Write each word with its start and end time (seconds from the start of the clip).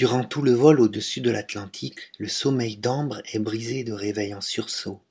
Durant 0.00 0.24
tout 0.24 0.40
le 0.40 0.52
vol 0.54 0.80
au-dessus 0.80 1.20
de 1.20 1.30
l'Atlantique, 1.30 2.10
le 2.16 2.26
sommeil 2.26 2.78
d'Ambre 2.78 3.20
est 3.34 3.38
brisé 3.38 3.84
de 3.84 3.92
réveil 3.92 4.32
en 4.32 4.40
sursaut. 4.40 5.02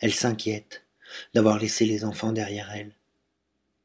Elle 0.00 0.14
s'inquiète 0.14 0.86
d'avoir 1.34 1.58
laissé 1.58 1.84
les 1.84 2.02
enfants 2.02 2.32
derrière 2.32 2.72
elle. 2.72 2.96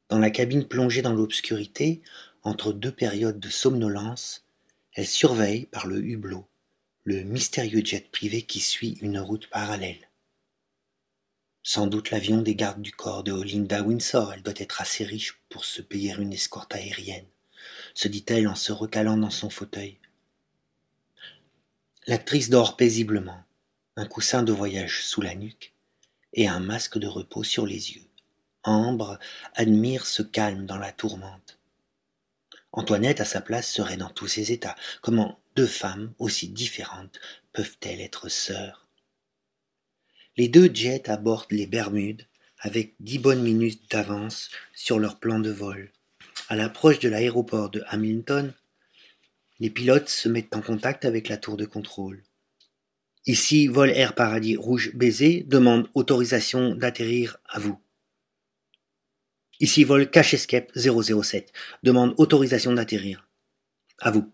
Dans 0.08 0.20
la 0.20 0.30
cabine 0.30 0.66
plongée 0.66 1.02
dans 1.02 1.12
l'obscurité, 1.12 2.02
entre 2.44 2.72
deux 2.72 2.94
périodes 2.94 3.42
de 3.42 3.50
somnolence, 3.50 4.46
elle 4.94 5.06
surveille 5.06 5.66
par 5.66 5.86
le 5.86 6.02
hublot 6.02 6.48
le 7.04 7.24
mystérieux 7.24 7.84
jet 7.84 8.10
privé 8.10 8.44
qui 8.44 8.62
suit 8.62 8.98
une 9.02 9.20
route 9.20 9.50
parallèle. 9.50 10.08
Sans 11.62 11.88
doute 11.88 12.10
l'avion 12.10 12.42
des 12.42 12.56
gardes 12.56 12.82
du 12.82 12.94
corps 12.94 13.26
de 13.26 13.34
Olinda 13.34 13.82
Windsor, 13.82 14.32
elle 14.32 14.44
doit 14.44 14.54
être 14.56 14.80
assez 14.80 15.04
riche 15.04 15.42
pour 15.50 15.66
se 15.66 15.82
payer 15.82 16.16
une 16.18 16.32
escorte 16.32 16.74
aérienne, 16.74 17.28
se 17.94 18.08
dit-elle 18.08 18.48
en 18.48 18.56
se 18.56 18.72
recalant 18.72 19.18
dans 19.18 19.30
son 19.30 19.50
fauteuil. 19.50 19.98
L'actrice 22.10 22.50
dort 22.50 22.78
paisiblement, 22.78 23.44
un 23.98 24.06
coussin 24.06 24.42
de 24.42 24.54
voyage 24.54 25.04
sous 25.04 25.20
la 25.20 25.36
nuque 25.36 25.74
et 26.32 26.48
un 26.48 26.62
masque 26.62 26.98
de 26.98 27.08
repos 27.08 27.44
sur 27.44 27.66
les 27.66 27.92
yeux. 27.92 28.08
Ambre 28.64 29.20
admire 29.56 30.06
ce 30.06 30.24
calme 30.24 30.66
dans 30.66 30.78
la 30.78 30.94
tourmente. 30.94 31.60
Antoinette, 32.72 33.20
à 33.20 33.26
sa 33.26 33.42
place, 33.42 33.70
serait 33.70 33.98
dans 33.98 34.10
tous 34.10 34.28
ses 34.28 34.54
états. 34.54 34.78
Comment 35.02 35.38
deux 35.58 35.68
femmes 35.68 36.14
aussi 36.18 36.48
différentes 36.48 37.20
peuvent-elles 37.52 38.00
être 38.00 38.30
sœurs? 38.30 38.88
Les 40.38 40.48
deux 40.48 40.74
jets 40.74 41.10
abordent 41.10 41.52
les 41.52 41.68
Bermudes 41.68 42.26
avec 42.60 42.94
dix 43.02 43.20
bonnes 43.20 43.44
minutes 43.44 43.92
d'avance 43.92 44.50
sur 44.74 44.98
leur 44.98 45.20
plan 45.20 45.40
de 45.40 45.52
vol. 45.52 45.92
À 46.48 46.56
l'approche 46.56 47.00
de 47.00 47.10
l'aéroport 47.10 47.70
de 47.70 47.84
Hamilton, 47.88 48.54
les 49.60 49.70
pilotes 49.70 50.10
se 50.10 50.30
mettent 50.30 50.56
en 50.56 50.62
contact 50.62 51.06
avec 51.06 51.30
la 51.30 51.38
tour 51.38 51.58
de 51.58 51.66
contrôle. 51.66 52.24
Ici, 53.26 53.68
Vol 53.68 53.90
Air 53.90 54.16
Paradis 54.16 54.56
Rouge 54.56 54.96
Baiser 54.96 55.44
demande 55.48 55.90
autorisation 55.94 56.76
d'atterrir 56.76 57.38
à 57.46 57.60
vous. 57.60 57.82
Ici, 59.60 59.84
Vol 59.84 60.10
Cache 60.10 60.34
Escape 60.34 60.72
007 60.76 61.52
demande 61.84 62.14
autorisation 62.18 62.74
d'atterrir. 62.74 63.28
À 64.00 64.12
vous. 64.12 64.32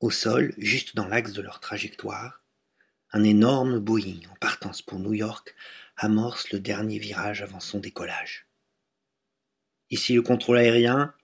Au 0.00 0.10
sol, 0.10 0.54
juste 0.58 0.94
dans 0.94 1.08
l'axe 1.08 1.32
de 1.32 1.42
leur 1.42 1.60
trajectoire, 1.60 2.44
un 3.12 3.24
énorme 3.24 3.80
Boeing 3.80 4.20
en 4.30 4.34
partance 4.36 4.82
pour 4.82 4.98
New 4.98 5.14
York 5.14 5.54
amorce 5.96 6.50
le 6.52 6.60
dernier 6.60 6.98
virage 6.98 7.42
avant 7.42 7.60
son 7.60 7.80
décollage. 7.80 8.46
Ici 9.90 10.14
le 10.14 10.22
contrôle 10.22 10.58
aérien, 10.58 11.14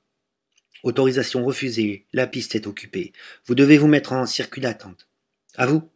Autorisation 0.82 1.44
refusée. 1.44 2.06
La 2.12 2.26
piste 2.26 2.54
est 2.54 2.66
occupée. 2.66 3.12
Vous 3.46 3.54
devez 3.54 3.78
vous 3.78 3.86
mettre 3.86 4.12
en 4.12 4.26
circuit 4.26 4.60
d'attente. 4.60 5.08
À 5.56 5.66
vous. 5.66 5.88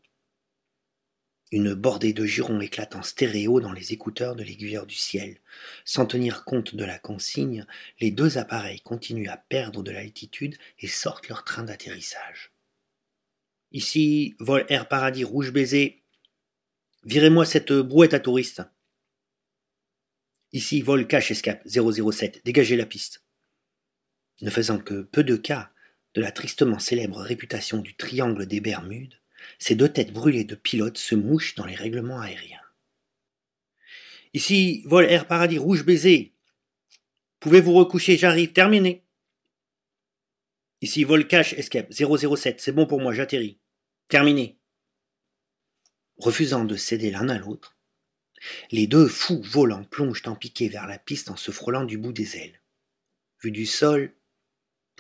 Une 1.53 1.75
bordée 1.75 2.13
de 2.13 2.25
jurons 2.25 2.61
éclate 2.61 2.97
en 2.97 3.03
stéréo 3.03 3.61
dans 3.61 3.73
les 3.73 3.93
écouteurs 3.93 4.37
de 4.37 4.43
l'aiguilleur 4.43 4.87
du 4.87 4.95
ciel. 4.95 5.39
Sans 5.85 6.07
tenir 6.07 6.45
compte 6.45 6.75
de 6.75 6.85
la 6.85 6.99
consigne, 6.99 7.67
les 8.01 8.11
deux 8.11 8.39
appareils 8.39 8.81
continuent 8.81 9.29
à 9.29 9.37
perdre 9.37 9.83
de 9.83 9.91
l'altitude 9.91 10.57
et 10.81 10.89
sortent 10.89 11.29
leur 11.29 11.45
train 11.45 11.63
d'atterrissage. 11.63 12.53
Ici, 13.73 14.37
vol 14.39 14.67
Air 14.69 14.89
Paradis 14.89 15.25
Rouge 15.25 15.53
Baiser. 15.53 16.03
Virez-moi 17.05 17.45
cette 17.45 17.73
brouette 17.73 18.15
à 18.15 18.21
touristes. 18.21 18.63
Ici, 20.53 20.81
vol 20.81 21.07
Cache 21.07 21.31
Escape 21.31 21.63
007. 21.67 22.43
Dégagez 22.45 22.77
la 22.77 22.87
piste 22.87 23.26
ne 24.43 24.51
faisant 24.51 24.79
que 24.79 25.03
peu 25.03 25.25
de 25.25 25.37
cas 25.37 25.71
de 26.15 26.21
la 26.21 26.33
tristement 26.33 26.79
célèbre 26.79 27.21
réputation 27.21 27.79
du 27.79 27.95
triangle 27.95 28.47
des 28.47 28.61
Bermudes, 28.61 29.21
ces 29.59 29.75
deux 29.75 29.89
têtes 29.89 30.13
brûlées 30.13 30.45
de 30.45 30.55
pilotes 30.55 30.99
se 30.99 31.15
mouchent 31.15 31.55
dans 31.55 31.67
les 31.67 31.75
règlements 31.75 32.21
aériens. 32.21 32.61
Ici, 34.35 34.83
vol 34.87 35.07
Air 35.07 35.27
Paradis 35.27 35.59
Rouge 35.59 35.85
Baiser. 35.85 36.35
Pouvez-vous 37.41 37.73
recoucher, 37.73 38.17
j'arrive, 38.17 38.53
terminé. 38.53 39.05
Ici, 40.83 41.05
vol 41.05 41.27
Cache 41.27 41.55
Escape 41.55 41.93
007, 41.93 42.61
c'est 42.61 42.73
bon 42.73 42.87
pour 42.87 43.01
moi, 43.01 43.15
j'atterris. 43.15 43.59
Terminé. 44.09 44.59
Refusant 46.19 46.65
de 46.65 46.77
céder 46.77 47.11
l'un 47.11 47.29
à 47.29 47.39
l'autre, 47.39 47.77
les 48.71 48.87
deux 48.87 49.09
fous 49.09 49.43
volants 49.43 49.85
plongent 49.85 50.23
en 50.27 50.35
piqué 50.35 50.69
vers 50.69 50.87
la 50.87 50.99
piste 50.99 51.31
en 51.31 51.37
se 51.37 51.51
frôlant 51.51 51.85
du 51.85 51.99
bout 51.99 52.13
des 52.13 52.37
ailes. 52.37 52.61
Vu 53.43 53.51
du 53.51 53.67
sol, 53.67 54.15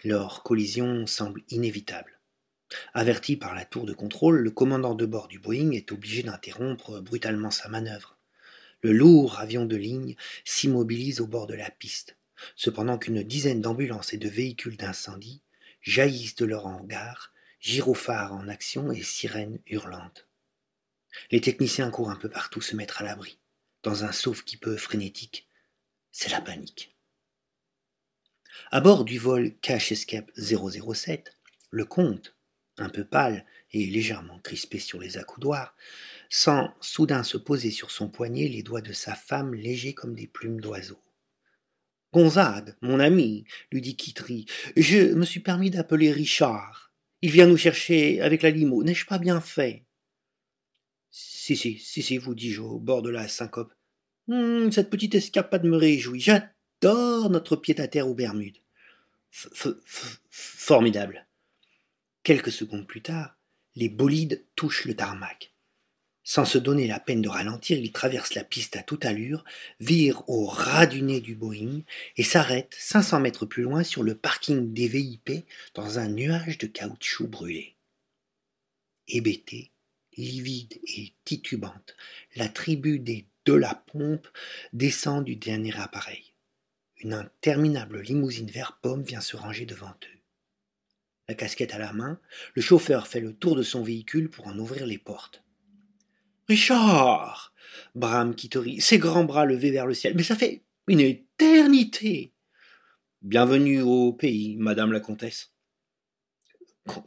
leur 0.04 0.42
collision 0.42 1.06
semble 1.06 1.42
inévitable. 1.48 2.20
Averti 2.94 3.36
par 3.36 3.54
la 3.54 3.64
tour 3.64 3.86
de 3.86 3.92
contrôle, 3.92 4.38
le 4.38 4.50
commandant 4.50 4.94
de 4.94 5.06
bord 5.06 5.28
du 5.28 5.38
Boeing 5.38 5.70
est 5.70 5.92
obligé 5.92 6.22
d'interrompre 6.22 7.00
brutalement 7.00 7.50
sa 7.50 7.68
manœuvre. 7.68 8.18
Le 8.82 8.92
lourd 8.92 9.38
avion 9.38 9.64
de 9.64 9.76
ligne 9.76 10.16
s'immobilise 10.44 11.20
au 11.20 11.26
bord 11.26 11.46
de 11.46 11.54
la 11.54 11.70
piste, 11.70 12.16
cependant 12.54 12.98
qu'une 12.98 13.22
dizaine 13.22 13.60
d'ambulances 13.60 14.12
et 14.12 14.18
de 14.18 14.28
véhicules 14.28 14.76
d'incendie 14.76 15.42
jaillissent 15.80 16.36
de 16.36 16.44
leur 16.44 16.66
hangar, 16.66 17.32
gyrophares 17.60 18.32
en 18.32 18.48
action 18.48 18.92
et 18.92 19.02
sirènes 19.02 19.60
hurlantes. 19.66 20.28
Les 21.30 21.40
techniciens 21.40 21.90
courent 21.90 22.10
un 22.10 22.16
peu 22.16 22.28
partout 22.28 22.60
se 22.60 22.76
mettre 22.76 23.00
à 23.00 23.04
l'abri. 23.04 23.38
Dans 23.82 24.04
un 24.04 24.12
sauve-qui-peut 24.12 24.76
frénétique, 24.76 25.48
c'est 26.10 26.30
la 26.30 26.40
panique. 26.40 26.95
À 28.70 28.80
bord 28.80 29.04
du 29.04 29.18
vol 29.18 29.54
Cache 29.60 29.92
Escape 29.92 30.30
007, 30.36 31.36
le 31.70 31.84
comte, 31.84 32.36
un 32.78 32.88
peu 32.88 33.04
pâle 33.04 33.44
et 33.72 33.86
légèrement 33.86 34.38
crispé 34.40 34.78
sur 34.78 34.98
les 34.98 35.18
accoudoirs, 35.18 35.74
sent 36.28 36.68
soudain 36.80 37.22
se 37.22 37.36
poser 37.36 37.70
sur 37.70 37.90
son 37.90 38.08
poignet 38.08 38.48
les 38.48 38.62
doigts 38.62 38.80
de 38.80 38.92
sa 38.92 39.14
femme 39.14 39.54
légers 39.54 39.94
comme 39.94 40.14
des 40.14 40.26
plumes 40.26 40.60
d'oiseau. 40.60 41.00
Gonzague, 42.12 42.74
mon 42.80 42.98
ami, 43.00 43.44
lui 43.70 43.80
dit 43.80 43.96
Kitry, 43.96 44.46
je 44.76 45.14
me 45.14 45.24
suis 45.24 45.40
permis 45.40 45.70
d'appeler 45.70 46.12
Richard. 46.12 46.92
Il 47.22 47.30
vient 47.30 47.46
nous 47.46 47.56
chercher 47.56 48.20
avec 48.20 48.42
la 48.42 48.50
limo. 48.50 48.82
N'ai-je 48.82 49.06
pas 49.06 49.18
bien 49.18 49.40
fait 49.40 49.84
Si, 51.10 51.56
si, 51.56 51.78
si, 51.78 52.02
si, 52.02 52.18
vous 52.18 52.34
dis-je 52.34 52.60
au 52.60 52.78
bord 52.78 53.02
de 53.02 53.10
la 53.10 53.28
syncope. 53.28 53.72
Hum, 54.28 54.72
cette 54.72 54.90
petite 54.90 55.14
escapade 55.14 55.64
me 55.64 55.76
réjouit 55.76 56.20
notre 56.82 57.56
pied-à-terre 57.56 58.09
aux 58.09 58.14
Bermudes. 58.14 58.59
Formidable. 60.31 61.26
Quelques 62.22 62.53
secondes 62.53 62.87
plus 62.87 63.03
tard, 63.03 63.37
les 63.75 63.88
bolides 63.88 64.44
touchent 64.56 64.84
le 64.84 64.94
tarmac. 64.94 65.53
Sans 66.25 66.44
se 66.44 66.59
donner 66.59 66.88
la 66.88 66.98
peine 66.98 67.22
de 67.22 67.28
ralentir, 67.28 67.78
ils 67.78 67.92
traversent 67.92 68.34
la 68.34 68.42
piste 68.42 68.75
à 68.76 68.82
toute 68.82 69.04
allure, 69.04 69.44
virent 69.78 70.28
au 70.28 70.47
ras 70.47 70.86
du 70.86 71.03
nez 71.03 71.20
du 71.20 71.36
Boeing 71.36 71.82
et 72.16 72.25
s'arrêtent 72.25 72.75
500 72.76 73.20
mètres 73.20 73.47
plus 73.47 73.62
loin 73.62 73.84
sur 73.84 74.03
le 74.03 74.16
parking 74.16 74.72
des 74.72 74.88
VIP 74.88 75.47
dans 75.75 76.00
un 76.00 76.09
nuage 76.09 76.59
de 76.59 76.66
caoutchouc 76.66 77.28
brûlé. 77.28 77.76
Hébétée, 79.06 79.70
livide 80.16 80.81
et 80.84 81.12
titubante, 81.25 81.94
la 82.34 82.48
tribu 82.48 82.98
des 82.98 83.28
de 83.47 83.54
la 83.54 83.75
pompe 83.75 84.26
descend 84.72 85.25
du 85.25 85.36
dernier 85.36 85.75
appareil. 85.81 86.25
Une 87.06 87.14
interminable 87.14 88.00
limousine 88.00 88.50
vert 88.50 88.80
pomme 88.82 89.04
vient 89.04 89.20
se 89.20 89.36
ranger 89.36 89.64
devant 89.64 89.90
eux. 89.90 90.18
La 91.28 91.36
casquette 91.36 91.72
à 91.72 91.78
la 91.78 91.92
main, 91.92 92.18
le 92.54 92.62
chauffeur 92.62 93.06
fait 93.06 93.20
le 93.20 93.32
tour 93.32 93.54
de 93.54 93.62
son 93.62 93.84
véhicule 93.84 94.28
pour 94.28 94.48
en 94.48 94.58
ouvrir 94.58 94.86
les 94.86 94.98
portes. 94.98 95.44
Richard 96.48 97.54
brame 97.94 98.34
Kittori, 98.34 98.80
ses 98.80 98.98
grands 98.98 99.22
bras 99.22 99.44
levés 99.44 99.70
vers 99.70 99.86
le 99.86 99.94
ciel. 99.94 100.14
Mais 100.16 100.24
ça 100.24 100.34
fait 100.34 100.64
une 100.88 100.98
éternité 100.98 102.32
Bienvenue 103.22 103.82
au 103.82 104.12
pays, 104.12 104.56
madame 104.56 104.90
la 104.90 104.98
comtesse. 104.98 105.52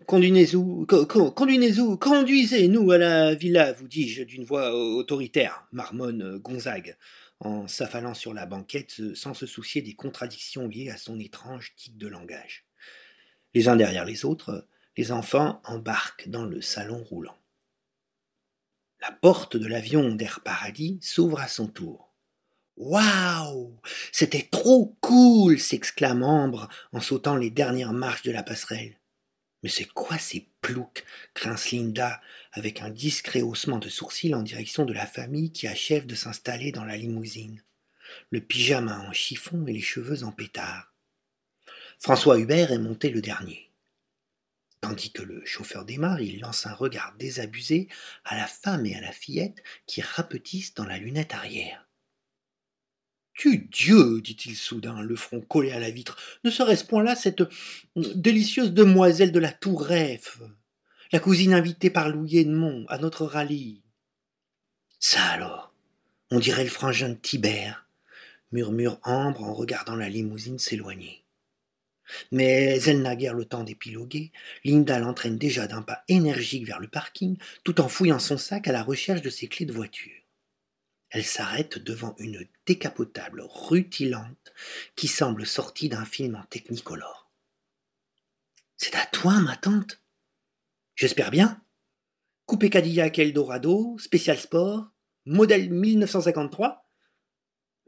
Conduisez-nous, 0.05 0.85
conduisez-nous, 0.85 1.97
conduisez-nous 1.97 2.91
à 2.91 2.97
la 2.97 3.35
villa, 3.35 3.73
vous 3.73 3.89
dis-je 3.89 4.23
d'une 4.23 4.45
voix 4.45 4.73
autoritaire, 4.73 5.67
marmonne 5.73 6.37
Gonzague, 6.37 6.95
en 7.39 7.67
s'affalant 7.67 8.13
sur 8.13 8.33
la 8.33 8.45
banquette 8.45 9.15
sans 9.15 9.33
se 9.33 9.45
soucier 9.45 9.81
des 9.81 9.95
contradictions 9.95 10.67
liées 10.67 10.89
à 10.89 10.97
son 10.97 11.19
étrange 11.19 11.73
tic 11.75 11.97
de 11.97 12.07
langage. 12.07 12.65
Les 13.53 13.67
uns 13.67 13.75
derrière 13.75 14.05
les 14.05 14.25
autres, 14.25 14.67
les 14.97 15.11
enfants 15.11 15.61
embarquent 15.65 16.27
dans 16.27 16.45
le 16.45 16.61
salon 16.61 17.03
roulant. 17.03 17.37
La 19.01 19.11
porte 19.11 19.55
de 19.55 19.65
l'avion 19.65 20.13
d'Air 20.13 20.41
Paradis 20.41 20.99
s'ouvre 21.01 21.39
à 21.39 21.47
son 21.47 21.67
tour. 21.67 22.13
Waouh 22.75 23.79
C'était 24.11 24.47
trop 24.51 24.97
cool 24.99 25.59
s'exclame 25.59 26.23
Ambre 26.23 26.67
en 26.91 26.99
sautant 26.99 27.37
les 27.37 27.49
dernières 27.49 27.93
marches 27.93 28.23
de 28.23 28.31
la 28.31 28.43
passerelle. 28.43 28.99
Mais 29.63 29.69
c'est 29.69 29.87
quoi 29.87 30.17
ces 30.17 30.48
ploucs 30.61 31.03
grince 31.35 31.71
Linda 31.71 32.21
avec 32.51 32.81
un 32.81 32.89
discret 32.89 33.41
haussement 33.41 33.79
de 33.79 33.89
sourcils 33.89 34.35
en 34.35 34.43
direction 34.43 34.85
de 34.85 34.93
la 34.93 35.05
famille 35.05 35.51
qui 35.51 35.67
achève 35.67 36.05
de 36.05 36.15
s'installer 36.15 36.71
dans 36.71 36.85
la 36.85 36.97
limousine, 36.97 37.63
le 38.29 38.41
pyjama 38.41 38.99
en 38.99 39.13
chiffon 39.13 39.65
et 39.67 39.73
les 39.73 39.81
cheveux 39.81 40.23
en 40.23 40.31
pétard. 40.31 40.93
François 41.99 42.39
Hubert 42.39 42.71
est 42.71 42.79
monté 42.79 43.09
le 43.09 43.21
dernier. 43.21 43.69
Tandis 44.81 45.11
que 45.11 45.21
le 45.21 45.45
chauffeur 45.45 45.83
démarre, 45.83 46.21
il 46.21 46.39
lance 46.39 46.65
un 46.65 46.73
regard 46.73 47.13
désabusé 47.17 47.89
à 48.23 48.37
la 48.37 48.47
femme 48.47 48.85
et 48.85 48.95
à 48.95 49.01
la 49.01 49.11
fillette 49.11 49.61
qui 49.85 50.01
rapetissent 50.01 50.73
dans 50.73 50.85
la 50.85 50.97
lunette 50.97 51.33
arrière. 51.33 51.88
Tu 53.39 53.69
Dieu, 53.71 54.19
dit-il 54.19 54.53
soudain, 54.53 55.01
le 55.01 55.15
front 55.15 55.39
collé 55.39 55.71
à 55.71 55.79
la 55.79 55.91
vitre, 55.91 56.17
ne 56.43 56.49
serait-ce 56.49 56.83
point 56.83 57.03
là 57.03 57.15
cette 57.15 57.41
délicieuse 57.95 58.73
demoiselle 58.73 59.31
de 59.31 59.39
la 59.39 59.53
Tour 59.53 59.89
Eiffel, 59.89 60.49
la 61.13 61.21
cousine 61.21 61.53
invitée 61.53 61.89
par 61.89 62.09
Louis 62.09 62.39
Edmond 62.39 62.85
à 62.89 62.97
notre 62.97 63.25
rallye? 63.25 63.81
Ça 64.99 65.23
alors, 65.23 65.73
on 66.31 66.39
dirait 66.39 66.65
le 66.65 66.69
frangin 66.69 67.07
de 67.07 67.13
Tibère, 67.13 67.87
murmure 68.51 68.99
Ambre 69.03 69.45
en 69.45 69.53
regardant 69.53 69.95
la 69.95 70.09
limousine 70.09 70.59
s'éloigner. 70.59 71.23
Mais 72.33 72.81
elle 72.87 73.01
n'a 73.01 73.15
guère 73.15 73.35
le 73.35 73.45
temps 73.45 73.63
d'épiloguer. 73.63 74.33
Linda 74.65 74.99
l'entraîne 74.99 75.37
déjà 75.37 75.65
d'un 75.65 75.81
pas 75.81 76.03
énergique 76.09 76.67
vers 76.67 76.81
le 76.81 76.89
parking, 76.89 77.37
tout 77.63 77.79
en 77.79 77.87
fouillant 77.87 78.19
son 78.19 78.37
sac 78.37 78.67
à 78.67 78.73
la 78.73 78.83
recherche 78.83 79.21
de 79.21 79.29
ses 79.29 79.47
clés 79.47 79.65
de 79.65 79.71
voiture. 79.71 80.18
Elle 81.11 81.25
s'arrête 81.25 81.79
devant 81.79 82.15
une 82.19 82.47
décapotable 82.65 83.43
rutilante 83.49 84.53
qui 84.95 85.07
semble 85.07 85.45
sortie 85.45 85.89
d'un 85.89 86.05
film 86.05 86.35
en 86.35 86.43
technicolor. 86.43 87.31
C'est 88.77 88.95
à 88.95 89.05
toi, 89.07 89.39
ma 89.39 89.55
tante 89.55 90.01
J'espère 90.95 91.31
bien. 91.31 91.61
Coupé 92.45 92.69
Cadillac 92.69 93.19
Eldorado, 93.19 93.97
spécial 93.97 94.37
sport, 94.37 94.91
modèle 95.25 95.69
1953. 95.69 96.85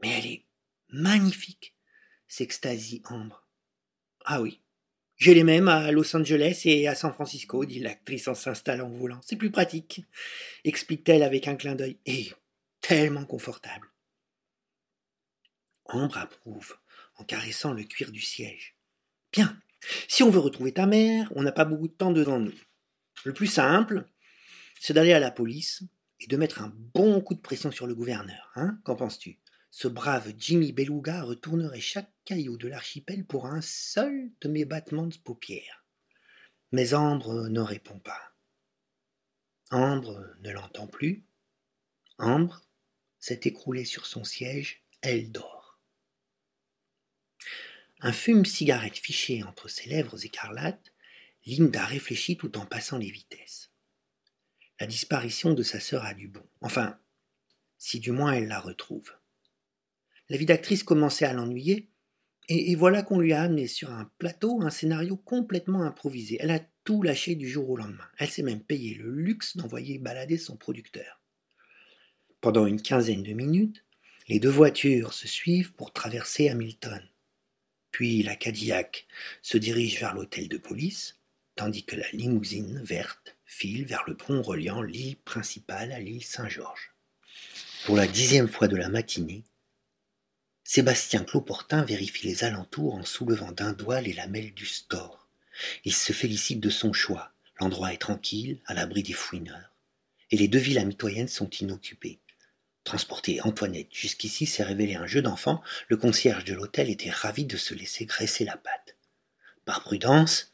Mais 0.00 0.18
elle 0.18 0.26
est 0.26 0.46
magnifique, 0.88 1.76
s'extasie 2.26 3.02
Ambre. 3.04 3.46
Ah 4.24 4.40
oui. 4.40 4.62
J'ai 5.16 5.34
les 5.34 5.44
mêmes 5.44 5.68
à 5.68 5.92
Los 5.92 6.16
Angeles 6.16 6.62
et 6.64 6.88
à 6.88 6.94
San 6.94 7.12
Francisco, 7.12 7.64
dit 7.64 7.78
l'actrice 7.78 8.28
en 8.28 8.34
s'installant 8.34 8.90
au 8.90 8.96
volant. 8.96 9.20
C'est 9.22 9.36
plus 9.36 9.50
pratique, 9.50 10.04
explique-t-elle 10.64 11.22
avec 11.22 11.46
un 11.46 11.54
clin 11.54 11.74
d'œil. 11.74 11.98
Tellement 12.82 13.24
confortable. 13.24 13.90
Ambre 15.86 16.18
approuve, 16.18 16.76
en 17.16 17.24
caressant 17.24 17.72
le 17.72 17.84
cuir 17.84 18.12
du 18.12 18.20
siège. 18.20 18.76
Bien, 19.32 19.58
si 20.08 20.22
on 20.22 20.30
veut 20.30 20.38
retrouver 20.38 20.72
ta 20.72 20.86
mère, 20.86 21.32
on 21.34 21.42
n'a 21.42 21.52
pas 21.52 21.64
beaucoup 21.64 21.88
de 21.88 21.94
temps 21.94 22.12
devant 22.12 22.38
nous. 22.38 22.54
Le 23.24 23.32
plus 23.32 23.46
simple, 23.46 24.06
c'est 24.80 24.92
d'aller 24.92 25.12
à 25.12 25.20
la 25.20 25.30
police 25.30 25.82
et 26.20 26.26
de 26.26 26.36
mettre 26.36 26.62
un 26.62 26.72
bon 26.94 27.20
coup 27.20 27.34
de 27.34 27.40
pression 27.40 27.70
sur 27.70 27.86
le 27.86 27.94
gouverneur. 27.94 28.50
Hein 28.56 28.78
Qu'en 28.84 28.96
penses-tu? 28.96 29.38
Ce 29.70 29.88
brave 29.88 30.34
Jimmy 30.36 30.72
Beluga 30.72 31.22
retournerait 31.22 31.80
chaque 31.80 32.12
caillou 32.24 32.58
de 32.58 32.68
l'archipel 32.68 33.24
pour 33.24 33.46
un 33.46 33.62
seul 33.62 34.30
de 34.42 34.48
mes 34.48 34.66
battements 34.66 35.06
de 35.06 35.16
paupières. 35.16 35.84
Mais 36.72 36.94
Ambre 36.94 37.48
ne 37.48 37.60
répond 37.60 37.98
pas. 37.98 38.34
Ambre 39.70 40.26
ne 40.40 40.50
l'entend 40.50 40.86
plus. 40.86 41.24
Ambre 42.18 42.62
s'est 43.22 43.40
écroulée 43.44 43.84
sur 43.84 44.04
son 44.04 44.24
siège, 44.24 44.82
elle 45.00 45.30
dort. 45.30 45.78
Un 48.00 48.12
fume-cigarette 48.12 48.98
fiché 48.98 49.44
entre 49.44 49.68
ses 49.68 49.88
lèvres 49.88 50.24
écarlates, 50.24 50.92
Linda 51.46 51.86
réfléchit 51.86 52.36
tout 52.36 52.58
en 52.58 52.66
passant 52.66 52.98
les 52.98 53.12
vitesses. 53.12 53.70
La 54.80 54.88
disparition 54.88 55.54
de 55.54 55.62
sa 55.62 55.78
sœur 55.78 56.04
a 56.04 56.14
du 56.14 56.26
bon. 56.26 56.44
Enfin, 56.60 56.98
si 57.78 58.00
du 58.00 58.10
moins 58.10 58.32
elle 58.32 58.48
la 58.48 58.58
retrouve. 58.58 59.12
La 60.28 60.36
vie 60.36 60.46
d'actrice 60.46 60.82
commençait 60.82 61.24
à 61.24 61.32
l'ennuyer, 61.32 61.88
et, 62.48 62.74
voilà 62.74 63.04
qu'on 63.04 63.20
lui 63.20 63.32
a 63.32 63.42
amené 63.42 63.68
sur 63.68 63.92
un 63.92 64.10
plateau 64.18 64.62
un 64.62 64.70
scénario 64.70 65.16
complètement 65.16 65.84
improvisé. 65.84 66.38
Elle 66.40 66.50
a 66.50 66.60
tout 66.82 67.02
lâché 67.02 67.36
du 67.36 67.48
jour 67.48 67.70
au 67.70 67.76
lendemain. 67.76 68.08
Elle 68.18 68.30
s'est 68.30 68.42
même 68.42 68.64
payé 68.64 68.94
le 68.94 69.12
luxe 69.12 69.56
d'envoyer 69.56 69.98
balader 69.98 70.38
son 70.38 70.56
producteur. 70.56 71.21
Pendant 72.42 72.66
une 72.66 72.82
quinzaine 72.82 73.22
de 73.22 73.34
minutes, 73.34 73.84
les 74.26 74.40
deux 74.40 74.50
voitures 74.50 75.12
se 75.12 75.28
suivent 75.28 75.74
pour 75.74 75.92
traverser 75.92 76.48
Hamilton. 76.48 77.00
Puis 77.92 78.24
la 78.24 78.34
Cadillac 78.34 79.06
se 79.42 79.58
dirige 79.58 80.00
vers 80.00 80.12
l'hôtel 80.12 80.48
de 80.48 80.58
police, 80.58 81.20
tandis 81.54 81.84
que 81.84 81.94
la 81.94 82.10
limousine 82.10 82.82
verte 82.82 83.36
file 83.46 83.86
vers 83.86 84.02
le 84.08 84.16
pont 84.16 84.42
reliant 84.42 84.82
l'île 84.82 85.18
principale 85.18 85.92
à 85.92 86.00
l'île 86.00 86.24
Saint-Georges. 86.24 86.92
Pour 87.84 87.94
la 87.94 88.08
dixième 88.08 88.48
fois 88.48 88.66
de 88.66 88.76
la 88.76 88.88
matinée, 88.88 89.44
Sébastien 90.64 91.22
Cloportin 91.22 91.84
vérifie 91.84 92.26
les 92.26 92.42
alentours 92.42 92.96
en 92.96 93.04
soulevant 93.04 93.52
d'un 93.52 93.72
doigt 93.72 94.00
les 94.00 94.14
lamelles 94.14 94.52
du 94.52 94.66
store. 94.66 95.28
Il 95.84 95.94
se 95.94 96.12
félicite 96.12 96.58
de 96.58 96.70
son 96.70 96.92
choix. 96.92 97.30
L'endroit 97.60 97.92
est 97.92 97.98
tranquille, 97.98 98.58
à 98.66 98.74
l'abri 98.74 99.04
des 99.04 99.12
fouineurs. 99.12 99.76
Et 100.32 100.36
les 100.36 100.48
deux 100.48 100.58
villas 100.58 100.86
mitoyennes 100.86 101.28
sont 101.28 101.50
inoccupées. 101.50 102.18
Transporter 102.84 103.40
Antoinette 103.42 103.92
jusqu'ici 103.92 104.46
s'est 104.46 104.64
révélé 104.64 104.96
un 104.96 105.06
jeu 105.06 105.22
d'enfant. 105.22 105.62
Le 105.88 105.96
concierge 105.96 106.44
de 106.44 106.54
l'hôtel 106.54 106.90
était 106.90 107.10
ravi 107.10 107.44
de 107.44 107.56
se 107.56 107.74
laisser 107.74 108.06
graisser 108.06 108.44
la 108.44 108.56
patte. 108.56 108.96
Par 109.64 109.82
prudence, 109.82 110.52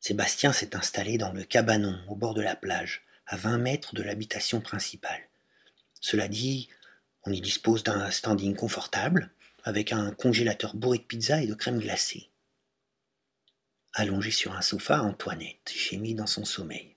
Sébastien 0.00 0.52
s'est 0.52 0.74
installé 0.74 1.18
dans 1.18 1.32
le 1.32 1.44
cabanon 1.44 2.00
au 2.08 2.16
bord 2.16 2.32
de 2.32 2.40
la 2.40 2.56
plage, 2.56 3.02
à 3.26 3.36
vingt 3.36 3.58
mètres 3.58 3.94
de 3.94 4.02
l'habitation 4.02 4.62
principale. 4.62 5.28
Cela 6.00 6.28
dit, 6.28 6.70
on 7.24 7.32
y 7.32 7.40
dispose 7.42 7.82
d'un 7.82 8.10
standing 8.10 8.56
confortable, 8.56 9.30
avec 9.62 9.92
un 9.92 10.10
congélateur 10.12 10.74
bourré 10.74 10.98
de 10.98 11.02
pizza 11.02 11.42
et 11.42 11.46
de 11.46 11.54
crème 11.54 11.78
glacée. 11.78 12.30
Allongé 13.92 14.30
sur 14.30 14.52
un 14.52 14.62
sofa, 14.62 15.02
Antoinette 15.02 15.72
gémit 15.76 16.14
dans 16.14 16.26
son 16.26 16.46
sommeil. 16.46 16.96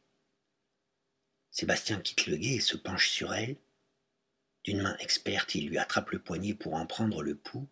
Sébastien 1.52 2.00
quitte 2.00 2.28
le 2.28 2.38
guet 2.38 2.56
et 2.56 2.60
se 2.62 2.78
penche 2.78 3.10
sur 3.10 3.34
elle. 3.34 3.58
D'une 4.64 4.82
main 4.82 4.96
experte, 5.00 5.56
il 5.56 5.68
lui 5.68 5.78
attrape 5.78 6.12
le 6.12 6.20
poignet 6.20 6.54
pour 6.54 6.76
en 6.76 6.86
prendre 6.86 7.22
le 7.22 7.36
pouls. 7.36 7.68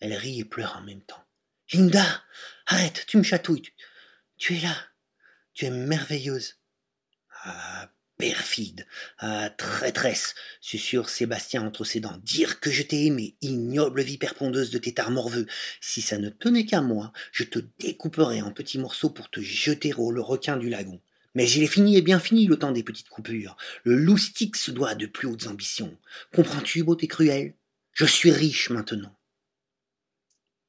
Elle 0.00 0.14
rit 0.14 0.40
et 0.40 0.44
pleure 0.44 0.76
en 0.76 0.82
même 0.82 1.02
temps. 1.02 1.24
Linda, 1.72 2.04
arrête, 2.66 3.04
tu 3.06 3.16
me 3.16 3.22
chatouilles. 3.22 3.72
Tu, 4.36 4.56
es 4.56 4.60
là. 4.60 4.76
Tu 5.54 5.64
es 5.64 5.70
merveilleuse. 5.70 6.56
Ah, 7.44 7.90
perfide, 8.18 8.86
ah, 9.18 9.50
traîtresse, 9.50 10.34
susurre 10.60 11.08
Sébastien 11.08 11.66
entre 11.66 11.84
ses 11.84 12.00
dents. 12.00 12.18
Dire 12.22 12.60
que 12.60 12.70
je 12.70 12.82
t'ai 12.82 13.06
aimé, 13.06 13.36
ignoble 13.40 14.02
vipère 14.02 14.34
pondeuse 14.34 14.70
de 14.70 14.78
tétard 14.78 15.10
morveux. 15.10 15.46
Si 15.80 16.02
ça 16.02 16.18
ne 16.18 16.28
tenait 16.28 16.66
qu'à 16.66 16.82
moi, 16.82 17.12
je 17.32 17.44
te 17.44 17.58
découperais 17.80 18.42
en 18.42 18.52
petits 18.52 18.78
morceaux 18.78 19.10
pour 19.10 19.30
te 19.30 19.40
jeter 19.40 19.92
au 19.94 20.08
requin 20.22 20.56
du 20.56 20.68
lagon. 20.68 21.00
Mais 21.34 21.50
il 21.50 21.62
est 21.62 21.68
fini 21.68 21.96
et 21.96 22.02
bien 22.02 22.20
fini 22.20 22.46
le 22.46 22.58
temps 22.58 22.72
des 22.72 22.82
petites 22.82 23.08
coupures. 23.08 23.56
Le 23.84 23.94
loustic 23.94 24.56
se 24.56 24.70
doit 24.70 24.94
de 24.94 25.06
plus 25.06 25.28
hautes 25.28 25.46
ambitions. 25.46 25.96
Comprends-tu, 26.34 26.84
beauté 26.84 27.08
cruelle 27.08 27.54
Je 27.92 28.04
suis 28.04 28.30
riche 28.30 28.70
maintenant. 28.70 29.16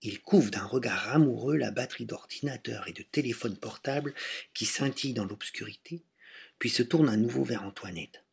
Il 0.01 0.21
couvre 0.21 0.51
d'un 0.51 0.65
regard 0.65 1.09
amoureux 1.13 1.55
la 1.57 1.71
batterie 1.71 2.05
d'ordinateur 2.05 2.87
et 2.87 2.93
de 2.93 3.03
téléphone 3.03 3.57
portable 3.57 4.13
qui 4.53 4.65
scintille 4.65 5.13
dans 5.13 5.25
l'obscurité 5.25 6.03
puis 6.63 6.69
se 6.69 6.83
tourne 6.83 7.09
à 7.09 7.17
nouveau 7.17 7.43
vers 7.43 7.63
Antoinette. 7.63 8.23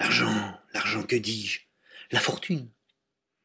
L'argent, 0.00 0.58
l'argent, 0.72 1.02
que 1.02 1.16
dis-je? 1.16 1.60
La 2.10 2.18
fortune. 2.18 2.70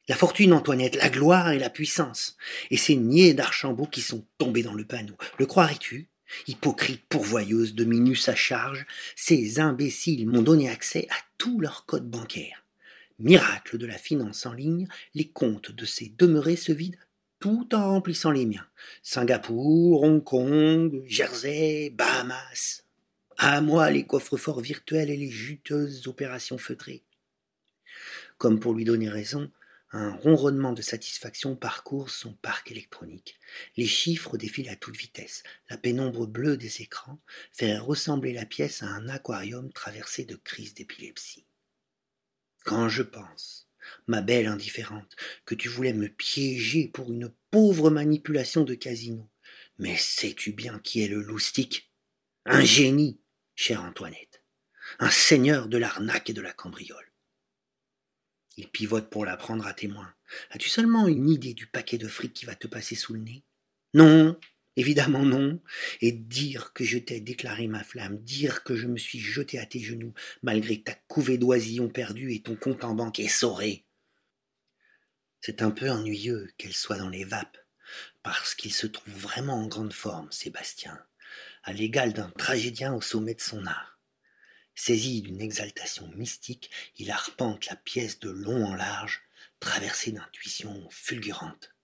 La 0.07 0.15
fortune, 0.15 0.53
Antoinette, 0.53 0.95
la 0.95 1.09
gloire 1.09 1.51
et 1.51 1.59
la 1.59 1.69
puissance. 1.69 2.37
Et 2.69 2.77
ces 2.77 2.95
niais 2.95 3.33
d'Archambault 3.33 3.87
qui 3.87 3.99
sont 3.99 4.25
tombés 4.37 4.63
dans 4.63 4.73
le 4.73 4.85
panneau. 4.85 5.17
Le 5.39 5.45
croirais-tu? 5.45 6.09
Hypocrite 6.47 7.03
pourvoyeuse 7.09 7.75
de 7.75 7.83
minus 7.83 8.29
à 8.29 8.35
charge, 8.35 8.85
ces 9.15 9.59
imbéciles 9.59 10.27
m'ont 10.27 10.41
donné 10.41 10.69
accès 10.69 11.07
à 11.09 11.15
tous 11.37 11.59
leurs 11.59 11.85
codes 11.85 12.09
bancaires. 12.09 12.63
Miracle 13.19 13.77
de 13.77 13.85
la 13.85 13.97
finance 13.97 14.45
en 14.45 14.53
ligne, 14.53 14.87
les 15.13 15.29
comptes 15.29 15.71
de 15.71 15.85
ces 15.85 16.13
demeurés 16.17 16.55
se 16.55 16.71
vident 16.71 16.97
tout 17.39 17.75
en 17.75 17.89
remplissant 17.89 18.31
les 18.31 18.45
miens. 18.45 18.65
Singapour, 19.01 20.03
Hong 20.03 20.23
Kong, 20.23 21.03
Jersey, 21.05 21.89
Bahamas. 21.89 22.83
À 23.37 23.59
moi 23.61 23.91
les 23.91 24.05
coffres-forts 24.05 24.61
virtuels 24.61 25.09
et 25.09 25.17
les 25.17 25.29
juteuses 25.29 26.07
opérations 26.07 26.57
feutrées. 26.57 27.03
Comme 28.37 28.59
pour 28.59 28.73
lui 28.73 28.85
donner 28.85 29.09
raison, 29.09 29.51
un 29.93 30.11
ronronnement 30.11 30.73
de 30.73 30.81
satisfaction 30.81 31.55
parcourt 31.55 32.09
son 32.09 32.33
parc 32.33 32.71
électronique. 32.71 33.39
Les 33.77 33.85
chiffres 33.85 34.37
défilent 34.37 34.69
à 34.69 34.75
toute 34.75 34.97
vitesse. 34.97 35.43
La 35.69 35.77
pénombre 35.77 36.25
bleue 36.25 36.57
des 36.57 36.81
écrans 36.81 37.21
fait 37.51 37.77
ressembler 37.77 38.33
la 38.33 38.47
pièce 38.47 38.81
à 38.81 38.87
un 38.87 39.07
aquarium 39.07 39.71
traversé 39.71 40.25
de 40.25 40.35
crises 40.35 40.73
d'épilepsie. 40.73 41.45
Quand 42.65 42.89
je 42.89 43.03
pense, 43.03 43.69
ma 44.07 44.21
belle 44.21 44.47
indifférente, 44.47 45.15
que 45.45 45.53
tu 45.53 45.69
voulais 45.69 45.93
me 45.93 46.09
piéger 46.09 46.87
pour 46.87 47.11
une 47.11 47.31
pauvre 47.51 47.91
manipulation 47.91 48.63
de 48.63 48.73
casino, 48.73 49.29
mais 49.77 49.95
sais-tu 49.95 50.53
bien 50.53 50.79
qui 50.79 51.03
est 51.03 51.07
le 51.07 51.21
loustic 51.21 51.91
Un 52.45 52.61
génie 52.61 53.19
chère 53.53 53.83
Antoinette, 53.83 54.43
un 54.97 55.11
seigneur 55.11 55.67
de 55.67 55.77
l'arnaque 55.77 56.31
et 56.31 56.33
de 56.33 56.41
la 56.41 56.53
cambriole. 56.53 57.12
Il 58.57 58.69
pivote 58.69 59.09
pour 59.09 59.25
la 59.25 59.37
prendre 59.37 59.65
à 59.65 59.73
témoin. 59.73 60.13
As-tu 60.51 60.69
seulement 60.69 61.07
une 61.07 61.29
idée 61.29 61.53
du 61.53 61.67
paquet 61.67 61.97
de 61.97 62.07
fric 62.07 62.33
qui 62.33 62.45
va 62.45 62.55
te 62.55 62.67
passer 62.67 62.95
sous 62.95 63.13
le 63.13 63.19
nez? 63.19 63.43
Non, 63.93 64.37
Évidemment 64.75 65.23
non. 65.23 65.59
Et 66.01 66.11
dire 66.11 66.73
que 66.73 66.83
je 66.83 66.97
t'ai 66.97 67.19
déclaré 67.19 67.67
ma 67.67 67.83
flamme, 67.83 68.17
dire 68.17 68.63
que 68.63 68.75
je 68.75 68.87
me 68.87 68.97
suis 68.97 69.19
jeté 69.19 69.59
à 69.59 69.65
tes 69.65 69.79
genoux, 69.79 70.13
malgré 70.41 70.81
ta 70.81 70.93
couvée 71.07 71.37
d'oisillons 71.37 71.89
perdus 71.89 72.33
et 72.33 72.41
ton 72.41 72.55
compte 72.55 72.83
en 72.83 72.95
banque 72.95 73.19
essoré. 73.19 73.85
C'est 75.41 75.61
un 75.61 75.71
peu 75.71 75.89
ennuyeux 75.89 76.49
qu'elle 76.57 76.73
soit 76.73 76.97
dans 76.97 77.09
les 77.09 77.25
vapes, 77.25 77.57
parce 78.23 78.55
qu'il 78.55 78.73
se 78.73 78.87
trouve 78.87 79.13
vraiment 79.13 79.61
en 79.61 79.67
grande 79.67 79.93
forme, 79.93 80.31
Sébastien, 80.31 80.97
à 81.63 81.73
l'égal 81.73 82.13
d'un 82.13 82.29
tragédien 82.31 82.95
au 82.95 83.01
sommet 83.01 83.35
de 83.35 83.41
son 83.41 83.65
art. 83.65 83.92
Saisi 84.75 85.21
d'une 85.21 85.41
exaltation 85.41 86.07
mystique, 86.15 86.71
il 86.97 87.11
arpente 87.11 87.67
la 87.67 87.75
pièce 87.75 88.19
de 88.19 88.29
long 88.29 88.65
en 88.65 88.75
large, 88.75 89.21
traversé 89.59 90.11
d'intuitions 90.11 90.87
fulgurantes. 90.89 91.75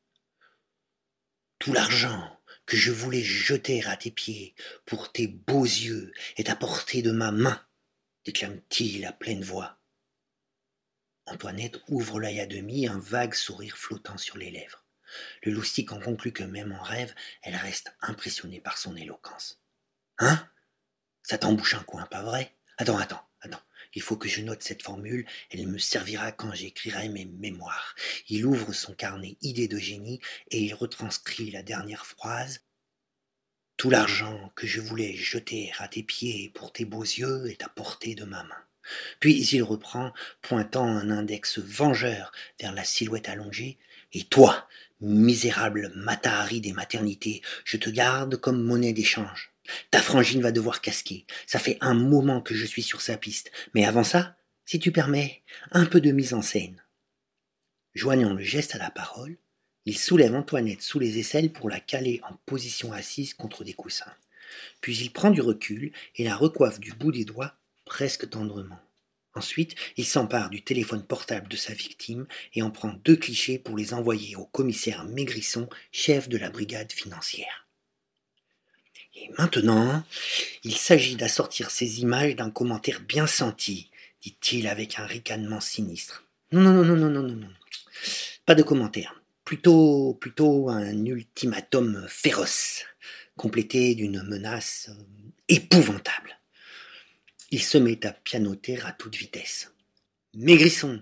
Tout 1.59 1.73
l'argent 1.73 2.39
que 2.65 2.77
je 2.77 2.91
voulais 2.91 3.21
jeter 3.21 3.83
à 3.85 3.97
tes 3.97 4.11
pieds 4.11 4.55
pour 4.85 5.11
tes 5.11 5.27
beaux 5.27 5.65
yeux 5.65 6.13
est 6.37 6.49
à 6.49 6.55
portée 6.55 7.01
de 7.01 7.11
ma 7.11 7.31
main, 7.31 7.65
déclame-t-il 8.25 9.05
à 9.05 9.11
pleine 9.11 9.43
voix. 9.43 9.79
Antoinette 11.25 11.79
ouvre 11.87 12.19
l'œil 12.19 12.39
à 12.39 12.47
demi, 12.47 12.87
un 12.87 12.99
vague 12.99 13.35
sourire 13.35 13.77
flottant 13.77 14.17
sur 14.17 14.37
les 14.37 14.51
lèvres. 14.51 14.85
Le 15.43 15.51
loustic 15.51 15.91
en 15.91 15.99
conclut 15.99 16.31
que 16.31 16.43
même 16.43 16.71
en 16.71 16.81
rêve, 16.81 17.13
elle 17.43 17.55
reste 17.55 17.93
impressionnée 18.01 18.61
par 18.61 18.77
son 18.77 18.95
éloquence. 18.95 19.61
Hein? 20.17 20.49
Ça 21.23 21.37
t'embouche 21.37 21.75
un 21.75 21.83
coin, 21.83 22.05
pas 22.05 22.23
vrai? 22.23 22.55
Attends, 22.81 22.97
attends, 22.97 23.27
attends. 23.41 23.61
Il 23.93 24.01
faut 24.01 24.15
que 24.15 24.29
je 24.29 24.39
note 24.39 24.63
cette 24.63 24.83
formule, 24.83 25.27
elle 25.51 25.67
me 25.67 25.77
servira 25.77 26.31
quand 26.31 26.53
j'écrirai 26.53 27.09
mes 27.09 27.25
mémoires. 27.25 27.93
Il 28.29 28.45
ouvre 28.45 28.71
son 28.71 28.93
carnet 28.93 29.35
idées 29.41 29.67
de 29.67 29.77
génie 29.77 30.21
et 30.49 30.61
il 30.61 30.73
retranscrit 30.73 31.51
la 31.51 31.61
dernière 31.61 32.05
phrase. 32.05 32.61
Tout 33.75 33.89
l'argent 33.89 34.53
que 34.55 34.65
je 34.65 34.79
voulais 34.79 35.13
jeter 35.13 35.73
à 35.77 35.89
tes 35.89 36.03
pieds 36.03 36.51
pour 36.55 36.71
tes 36.71 36.85
beaux 36.85 37.03
yeux 37.03 37.47
est 37.49 37.63
à 37.63 37.67
portée 37.67 38.15
de 38.15 38.23
ma 38.23 38.45
main. 38.45 38.63
Puis 39.19 39.45
il 39.51 39.61
reprend, 39.61 40.13
pointant 40.41 40.87
un 40.87 41.09
index 41.09 41.59
vengeur 41.59 42.31
vers 42.61 42.71
la 42.71 42.85
silhouette 42.85 43.27
allongée. 43.27 43.77
Et 44.13 44.23
toi, 44.23 44.69
misérable 45.01 45.91
matahari 45.95 46.61
des 46.61 46.71
maternités, 46.71 47.41
je 47.65 47.75
te 47.75 47.89
garde 47.89 48.37
comme 48.37 48.63
monnaie 48.63 48.93
d'échange. 48.93 49.51
Ta 49.91 50.01
frangine 50.01 50.41
va 50.41 50.51
devoir 50.51 50.81
casquer. 50.81 51.25
Ça 51.47 51.59
fait 51.59 51.77
un 51.81 51.93
moment 51.93 52.41
que 52.41 52.55
je 52.55 52.65
suis 52.65 52.83
sur 52.83 53.01
sa 53.01 53.17
piste. 53.17 53.51
Mais 53.73 53.85
avant 53.85 54.03
ça, 54.03 54.37
si 54.65 54.79
tu 54.79 54.91
permets, 54.91 55.43
un 55.71 55.85
peu 55.85 56.01
de 56.01 56.11
mise 56.11 56.33
en 56.33 56.41
scène. 56.41 56.83
Joignant 57.93 58.33
le 58.33 58.43
geste 58.43 58.75
à 58.75 58.77
la 58.77 58.91
parole, 58.91 59.37
il 59.85 59.97
soulève 59.97 60.35
Antoinette 60.35 60.81
sous 60.81 60.99
les 60.99 61.17
aisselles 61.17 61.51
pour 61.51 61.69
la 61.69 61.79
caler 61.79 62.21
en 62.29 62.35
position 62.45 62.93
assise 62.93 63.33
contre 63.33 63.63
des 63.63 63.73
coussins. 63.73 64.13
Puis 64.81 64.97
il 64.97 65.11
prend 65.11 65.31
du 65.31 65.41
recul 65.41 65.91
et 66.15 66.23
la 66.23 66.35
recoiffe 66.35 66.79
du 66.79 66.91
bout 66.93 67.11
des 67.11 67.25
doigts 67.25 67.55
presque 67.85 68.29
tendrement. 68.29 68.79
Ensuite, 69.35 69.75
il 69.95 70.05
s'empare 70.05 70.49
du 70.49 70.63
téléphone 70.63 71.03
portable 71.03 71.47
de 71.47 71.55
sa 71.55 71.73
victime 71.73 72.27
et 72.53 72.61
en 72.61 72.71
prend 72.71 72.93
deux 73.05 73.15
clichés 73.15 73.59
pour 73.59 73.77
les 73.77 73.93
envoyer 73.93 74.35
au 74.35 74.45
commissaire 74.45 75.05
Maigrisson, 75.05 75.69
chef 75.91 76.29
de 76.29 76.37
la 76.37 76.49
brigade 76.49 76.91
financière. 76.91 77.68
Maintenant, 79.37 80.03
il 80.63 80.75
s'agit 80.75 81.15
d'assortir 81.15 81.71
ces 81.71 82.01
images 82.01 82.35
d'un 82.35 82.49
commentaire 82.49 83.01
bien 83.01 83.27
senti, 83.27 83.89
dit-il 84.21 84.67
avec 84.67 84.99
un 84.99 85.05
ricanement 85.05 85.61
sinistre. 85.61 86.25
Non, 86.51 86.61
non, 86.61 86.83
non, 86.83 86.95
non, 86.95 87.09
non, 87.09 87.23
non, 87.23 87.35
non. 87.35 87.53
Pas 88.45 88.55
de 88.55 88.63
commentaire. 88.63 89.21
Plutôt, 89.45 90.17
plutôt 90.19 90.69
un 90.69 91.05
ultimatum 91.05 92.05
féroce, 92.07 92.85
complété 93.35 93.95
d'une 93.95 94.21
menace 94.23 94.89
euh, 94.89 95.03
épouvantable. 95.47 96.39
Il 97.51 97.63
se 97.63 97.77
met 97.77 98.05
à 98.05 98.11
pianoter 98.11 98.79
à 98.81 98.91
toute 98.91 99.15
vitesse. 99.15 99.73
Maigrisson, 100.35 101.01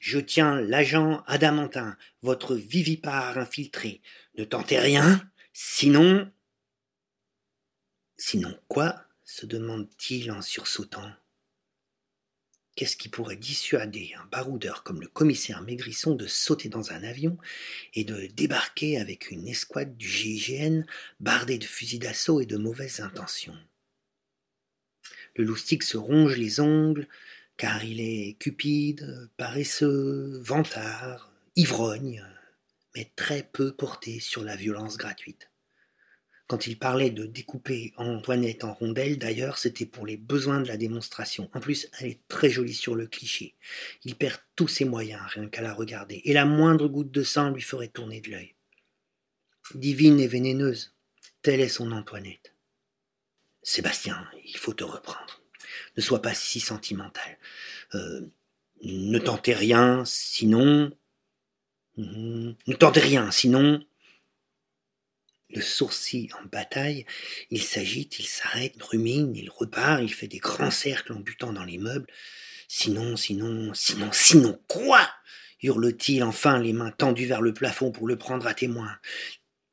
je 0.00 0.18
tiens 0.18 0.60
l'agent 0.60 1.24
adamantin, 1.26 1.96
votre 2.22 2.54
vivipare 2.54 3.38
infiltré. 3.38 4.00
Ne 4.36 4.44
tentez 4.44 4.78
rien, 4.78 5.20
sinon 5.52 6.30
Sinon 8.20 8.58
quoi 8.66 9.04
se 9.24 9.46
demande-t-il 9.46 10.32
en 10.32 10.42
sursautant? 10.42 11.08
Qu'est-ce 12.74 12.96
qui 12.96 13.08
pourrait 13.08 13.36
dissuader 13.36 14.12
un 14.18 14.24
baroudeur 14.26 14.82
comme 14.82 15.00
le 15.00 15.06
commissaire 15.06 15.62
Maigrisson 15.62 16.16
de 16.16 16.26
sauter 16.26 16.68
dans 16.68 16.90
un 16.90 17.04
avion 17.04 17.38
et 17.94 18.02
de 18.02 18.26
débarquer 18.26 18.98
avec 18.98 19.30
une 19.30 19.46
escouade 19.46 19.96
du 19.96 20.08
GIGN 20.08 20.84
bardée 21.20 21.58
de 21.58 21.64
fusils 21.64 22.00
d'assaut 22.00 22.40
et 22.40 22.46
de 22.46 22.56
mauvaises 22.56 22.98
intentions? 22.98 23.56
Le 25.36 25.44
loustic 25.44 25.84
se 25.84 25.96
ronge 25.96 26.36
les 26.36 26.58
ongles, 26.58 27.08
car 27.56 27.84
il 27.84 28.00
est 28.00 28.36
cupide, 28.40 29.30
paresseux, 29.36 30.40
vantard, 30.42 31.32
ivrogne, 31.54 32.26
mais 32.96 33.12
très 33.14 33.44
peu 33.44 33.72
porté 33.72 34.18
sur 34.18 34.42
la 34.42 34.56
violence 34.56 34.96
gratuite. 34.96 35.50
Quand 36.48 36.66
il 36.66 36.78
parlait 36.78 37.10
de 37.10 37.26
découper 37.26 37.92
Antoinette 37.98 38.64
en 38.64 38.72
rondelles, 38.72 39.18
d'ailleurs, 39.18 39.58
c'était 39.58 39.84
pour 39.84 40.06
les 40.06 40.16
besoins 40.16 40.62
de 40.62 40.68
la 40.68 40.78
démonstration. 40.78 41.50
En 41.52 41.60
plus, 41.60 41.90
elle 41.98 42.08
est 42.08 42.20
très 42.26 42.48
jolie 42.48 42.74
sur 42.74 42.94
le 42.94 43.06
cliché. 43.06 43.54
Il 44.04 44.16
perd 44.16 44.40
tous 44.56 44.66
ses 44.66 44.86
moyens, 44.86 45.20
rien 45.28 45.46
qu'à 45.48 45.60
la 45.60 45.74
regarder, 45.74 46.22
et 46.24 46.32
la 46.32 46.46
moindre 46.46 46.88
goutte 46.88 47.10
de 47.10 47.22
sang 47.22 47.50
lui 47.50 47.60
ferait 47.60 47.88
tourner 47.88 48.22
de 48.22 48.30
l'œil. 48.30 48.54
Divine 49.74 50.18
et 50.20 50.26
vénéneuse, 50.26 50.94
telle 51.42 51.60
est 51.60 51.68
son 51.68 51.92
Antoinette. 51.92 52.54
Sébastien, 53.62 54.26
il 54.46 54.56
faut 54.56 54.72
te 54.72 54.84
reprendre. 54.84 55.42
Ne 55.98 56.02
sois 56.02 56.22
pas 56.22 56.32
si 56.32 56.60
sentimental. 56.60 57.38
Euh, 57.94 58.22
ne 58.82 59.18
tentez 59.18 59.52
rien, 59.52 60.02
sinon. 60.06 60.96
Ne 61.98 62.74
tentez 62.74 63.00
rien, 63.00 63.30
sinon 63.30 63.84
le 65.50 65.60
sourcil 65.60 66.30
en 66.34 66.46
bataille, 66.46 67.06
il 67.50 67.62
s'agite, 67.62 68.18
il 68.18 68.26
s'arrête, 68.26 68.80
rumine, 68.82 69.34
il 69.34 69.50
repart, 69.50 70.02
il 70.02 70.12
fait 70.12 70.28
des 70.28 70.38
grands 70.38 70.70
cercles 70.70 71.12
en 71.12 71.20
butant 71.20 71.52
dans 71.52 71.64
les 71.64 71.78
meubles. 71.78 72.06
Sinon, 72.68 73.16
sinon, 73.16 73.72
sinon, 73.74 74.10
sinon 74.12 74.60
quoi? 74.68 75.08
hurle-t-il 75.62 76.22
enfin, 76.22 76.58
les 76.58 76.72
mains 76.72 76.92
tendues 76.92 77.26
vers 77.26 77.40
le 77.40 77.52
plafond 77.52 77.90
pour 77.90 78.06
le 78.06 78.16
prendre 78.16 78.46
à 78.46 78.54
témoin. 78.54 78.90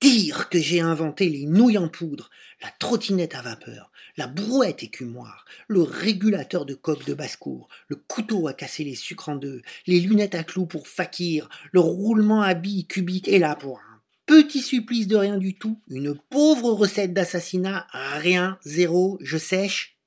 Dire 0.01 0.49
que 0.49 0.59
j'ai 0.59 0.81
inventé 0.81 1.29
les 1.29 1.45
nouilles 1.45 1.77
en 1.77 1.87
poudre, 1.87 2.29
la 2.61 2.69
trottinette 2.79 3.35
à 3.35 3.41
vapeur, 3.41 3.91
la 4.17 4.27
brouette 4.27 4.83
écumoire, 4.83 5.45
le 5.67 5.81
régulateur 5.81 6.65
de 6.65 6.73
coque 6.73 7.05
de 7.05 7.13
basse-cour, 7.13 7.69
le 7.87 7.95
couteau 7.95 8.47
à 8.47 8.53
casser 8.53 8.83
les 8.83 8.95
sucres 8.95 9.29
en 9.29 9.35
deux, 9.35 9.61
les 9.87 9.99
lunettes 9.99 10.35
à 10.35 10.43
clous 10.43 10.65
pour 10.65 10.87
fakir, 10.87 11.49
le 11.71 11.79
roulement 11.79 12.41
à 12.41 12.53
billes 12.53 12.87
cubiques 12.87 13.27
et 13.27 13.39
là 13.39 13.55
pour 13.55 13.79
Petit 14.25 14.61
supplice 14.61 15.07
de 15.07 15.15
rien 15.15 15.37
du 15.37 15.55
tout, 15.55 15.79
une 15.87 16.17
pauvre 16.17 16.71
recette 16.71 17.13
d'assassinat, 17.13 17.87
rien, 17.91 18.57
zéro, 18.63 19.19
je 19.21 19.37
sèche. 19.37 19.99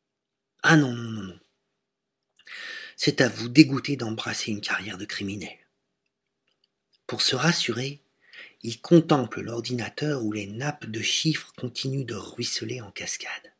Ah 0.63 0.77
non, 0.77 0.93
non, 0.93 1.11
non, 1.11 1.23
non. 1.23 1.39
C'est 2.97 3.21
à 3.21 3.29
vous 3.29 3.49
dégoûter 3.49 3.97
d'embrasser 3.97 4.51
une 4.51 4.61
carrière 4.61 4.99
de 4.99 5.05
criminel. 5.05 5.57
Pour 7.07 7.23
se 7.23 7.37
rassurer, 7.37 8.03
il 8.63 8.81
contemple 8.81 9.41
l'ordinateur 9.41 10.25
où 10.25 10.33
les 10.33 10.47
nappes 10.47 10.87
de 10.87 11.01
chiffres 11.01 11.53
continuent 11.57 12.05
de 12.05 12.17
ruisseler 12.17 12.81
en 12.81 12.91
cascade. 12.91 13.55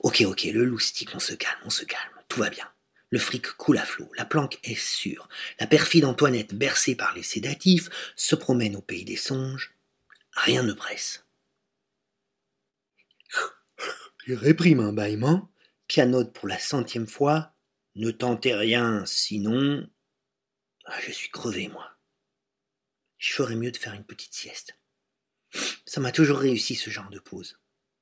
Ok, 0.00 0.22
ok, 0.26 0.42
le 0.44 0.64
loustic, 0.64 1.14
on 1.14 1.20
se 1.20 1.34
calme, 1.34 1.60
on 1.64 1.70
se 1.70 1.84
calme, 1.84 2.20
tout 2.28 2.40
va 2.40 2.50
bien. 2.50 2.68
Le 3.12 3.18
fric 3.18 3.46
coule 3.58 3.76
à 3.76 3.84
flot, 3.84 4.10
la 4.16 4.24
planque 4.24 4.58
est 4.64 4.74
sûre. 4.74 5.28
La 5.60 5.66
perfide 5.66 6.06
Antoinette, 6.06 6.54
bercée 6.54 6.96
par 6.96 7.14
les 7.14 7.22
sédatifs, 7.22 7.90
se 8.16 8.34
promène 8.34 8.74
au 8.74 8.80
pays 8.80 9.04
des 9.04 9.16
songes. 9.16 9.74
Rien 10.32 10.62
ne 10.62 10.72
presse. 10.72 11.26
Il 14.26 14.34
réprime 14.34 14.80
un 14.80 14.94
bâillement, 14.94 15.52
pianote 15.88 16.32
pour 16.32 16.48
la 16.48 16.58
centième 16.58 17.06
fois. 17.06 17.54
Ne 17.96 18.10
tentez 18.12 18.54
rien, 18.54 19.04
sinon. 19.04 19.86
Ah, 20.86 20.98
je 21.02 21.12
suis 21.12 21.28
crevé, 21.28 21.68
moi. 21.68 21.90
Je 23.18 23.34
ferais 23.34 23.56
mieux 23.56 23.72
de 23.72 23.76
faire 23.76 23.92
une 23.92 24.06
petite 24.06 24.32
sieste. 24.32 24.78
Ça 25.84 26.00
m'a 26.00 26.12
toujours 26.12 26.38
réussi 26.38 26.76
ce 26.76 26.88
genre 26.88 27.10
de 27.10 27.18
pause. 27.18 27.58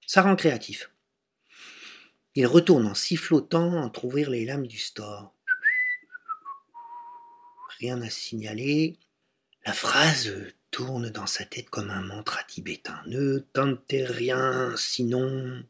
Ça 0.06 0.22
rend 0.22 0.36
créatif. 0.36 0.92
Il 2.36 2.46
retourne 2.46 2.86
en 2.86 2.94
sifflotant 2.94 3.72
entr'ouvrir 3.82 4.30
les 4.30 4.44
lames 4.44 4.66
du 4.66 4.78
store. 4.78 5.34
Rien 7.80 8.00
à 8.02 8.10
signaler. 8.10 8.98
La 9.66 9.72
phrase 9.72 10.32
tourne 10.70 11.10
dans 11.10 11.26
sa 11.26 11.44
tête 11.44 11.70
comme 11.70 11.90
un 11.90 12.02
mantra 12.02 12.42
tibétain. 12.44 13.00
Ne 13.06 13.38
tentez 13.52 14.04
rien, 14.04 14.74
sinon. 14.76 15.64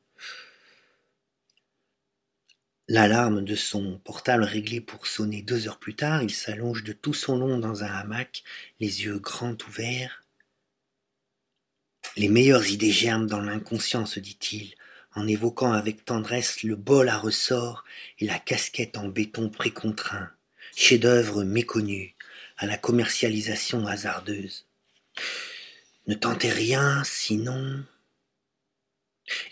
L'alarme 2.89 3.43
de 3.45 3.55
son 3.55 3.99
portable 3.99 4.43
réglé 4.43 4.81
pour 4.81 5.07
sonner 5.07 5.43
deux 5.43 5.69
heures 5.69 5.79
plus 5.79 5.95
tard, 5.95 6.23
il 6.23 6.33
s'allonge 6.33 6.83
de 6.83 6.93
tout 6.93 7.15
son 7.15 7.39
long 7.39 7.59
dans 7.59 7.85
un 7.85 7.87
hamac, 7.87 8.43
les 8.81 9.05
yeux 9.05 9.19
grands 9.19 9.57
ouverts. 9.69 10.25
Les 12.17 12.29
meilleures 12.29 12.69
idées 12.69 12.91
germent 12.91 13.29
dans 13.29 13.41
l'inconscient, 13.41 14.07
se 14.07 14.19
dit-il, 14.19 14.75
en 15.15 15.27
évoquant 15.27 15.73
avec 15.73 16.05
tendresse 16.05 16.63
le 16.63 16.77
bol 16.77 17.09
à 17.09 17.19
ressort 17.19 17.85
et 18.19 18.27
la 18.27 18.39
casquette 18.39 18.97
en 18.97 19.09
béton 19.09 19.51
précontraint, 19.51 20.31
chef-d'œuvre 20.77 21.45
méconnu, 21.45 22.15
à 22.57 22.67
la 22.67 22.77
commercialisation 22.77 23.87
hasardeuse. 23.87 24.67
Ne 26.07 26.15
tentez 26.15 26.51
rien, 26.51 27.03
sinon. 27.05 27.85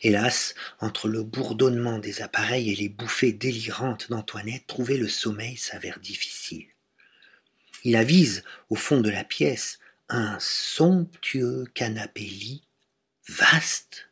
Hélas, 0.02 0.54
entre 0.80 1.08
le 1.08 1.22
bourdonnement 1.22 1.98
des 1.98 2.20
appareils 2.20 2.70
et 2.70 2.76
les 2.76 2.88
bouffées 2.88 3.32
délirantes 3.32 4.10
d'Antoinette, 4.10 4.66
trouver 4.66 4.96
le 4.96 5.08
sommeil 5.08 5.56
s'avère 5.56 6.00
difficile. 6.00 6.66
Il 7.84 7.96
avise, 7.96 8.44
au 8.70 8.74
fond 8.74 9.00
de 9.00 9.10
la 9.10 9.24
pièce, 9.24 9.78
un 10.08 10.36
somptueux 10.40 11.64
canapé-lit, 11.74 12.64
vaste, 13.28 14.07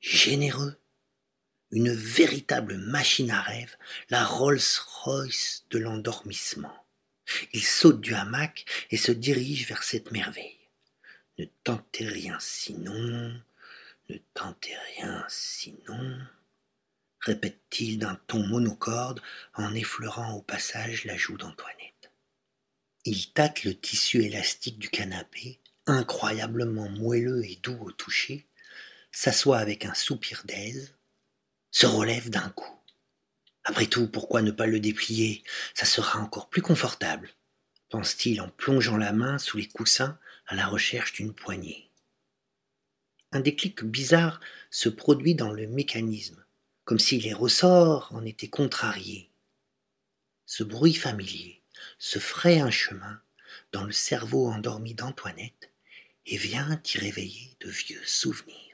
généreux, 0.00 0.76
une 1.70 1.92
véritable 1.92 2.76
machine 2.76 3.30
à 3.30 3.40
rêve, 3.40 3.76
la 4.08 4.24
Rolls-Royce 4.24 5.66
de 5.70 5.78
l'endormissement. 5.78 6.74
Il 7.52 7.64
saute 7.64 8.00
du 8.00 8.14
hamac 8.14 8.64
et 8.90 8.96
se 8.96 9.12
dirige 9.12 9.68
vers 9.68 9.82
cette 9.82 10.10
merveille. 10.10 10.58
Ne 11.38 11.44
tentez 11.64 12.06
rien 12.06 12.36
sinon, 12.40 13.40
ne 14.08 14.16
tentez 14.34 14.74
rien 14.96 15.24
sinon, 15.28 16.18
répète-t-il 17.20 17.98
d'un 17.98 18.18
ton 18.26 18.44
monocorde 18.46 19.22
en 19.54 19.74
effleurant 19.74 20.34
au 20.34 20.42
passage 20.42 21.04
la 21.04 21.16
joue 21.16 21.36
d'Antoinette. 21.36 22.10
Il 23.04 23.32
tâte 23.32 23.64
le 23.64 23.74
tissu 23.74 24.22
élastique 24.24 24.78
du 24.78 24.90
canapé, 24.90 25.60
incroyablement 25.86 26.88
moelleux 26.90 27.44
et 27.44 27.58
doux 27.62 27.78
au 27.80 27.92
toucher, 27.92 28.46
s'assoit 29.12 29.58
avec 29.58 29.84
un 29.84 29.94
soupir 29.94 30.42
d'aise, 30.44 30.94
se 31.70 31.86
relève 31.86 32.30
d'un 32.30 32.50
coup. 32.50 32.80
Après 33.64 33.86
tout, 33.86 34.08
pourquoi 34.08 34.42
ne 34.42 34.50
pas 34.50 34.66
le 34.66 34.80
déplier? 34.80 35.44
Ça 35.74 35.84
sera 35.84 36.18
encore 36.20 36.48
plus 36.48 36.62
confortable, 36.62 37.30
pense-t-il 37.90 38.40
en 38.40 38.48
plongeant 38.48 38.96
la 38.96 39.12
main 39.12 39.38
sous 39.38 39.58
les 39.58 39.68
coussins 39.68 40.18
à 40.46 40.54
la 40.54 40.66
recherche 40.66 41.12
d'une 41.12 41.34
poignée. 41.34 41.90
Un 43.32 43.40
déclic 43.40 43.84
bizarre 43.84 44.40
se 44.70 44.88
produit 44.88 45.34
dans 45.34 45.52
le 45.52 45.66
mécanisme, 45.68 46.44
comme 46.84 46.98
si 46.98 47.20
les 47.20 47.32
ressorts 47.32 48.12
en 48.12 48.24
étaient 48.24 48.48
contrariés. 48.48 49.30
Ce 50.46 50.64
bruit 50.64 50.94
familier 50.94 51.62
se 51.98 52.18
fraye 52.18 52.58
un 52.58 52.72
chemin 52.72 53.20
dans 53.72 53.84
le 53.84 53.92
cerveau 53.92 54.48
endormi 54.48 54.94
d'Antoinette 54.94 55.70
et 56.26 56.36
vient 56.36 56.80
y 56.92 56.98
réveiller 56.98 57.56
de 57.60 57.70
vieux 57.70 58.02
souvenirs. 58.04 58.69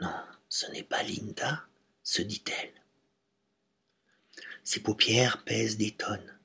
Non, 0.00 0.14
ce 0.48 0.70
n'est 0.72 0.82
pas 0.82 1.02
Linda, 1.02 1.64
se 2.02 2.22
dit-elle. 2.22 2.72
Ses 4.64 4.80
paupières 4.80 5.44
pèsent 5.44 5.76
des 5.78 5.92
tonnes, 5.92 6.38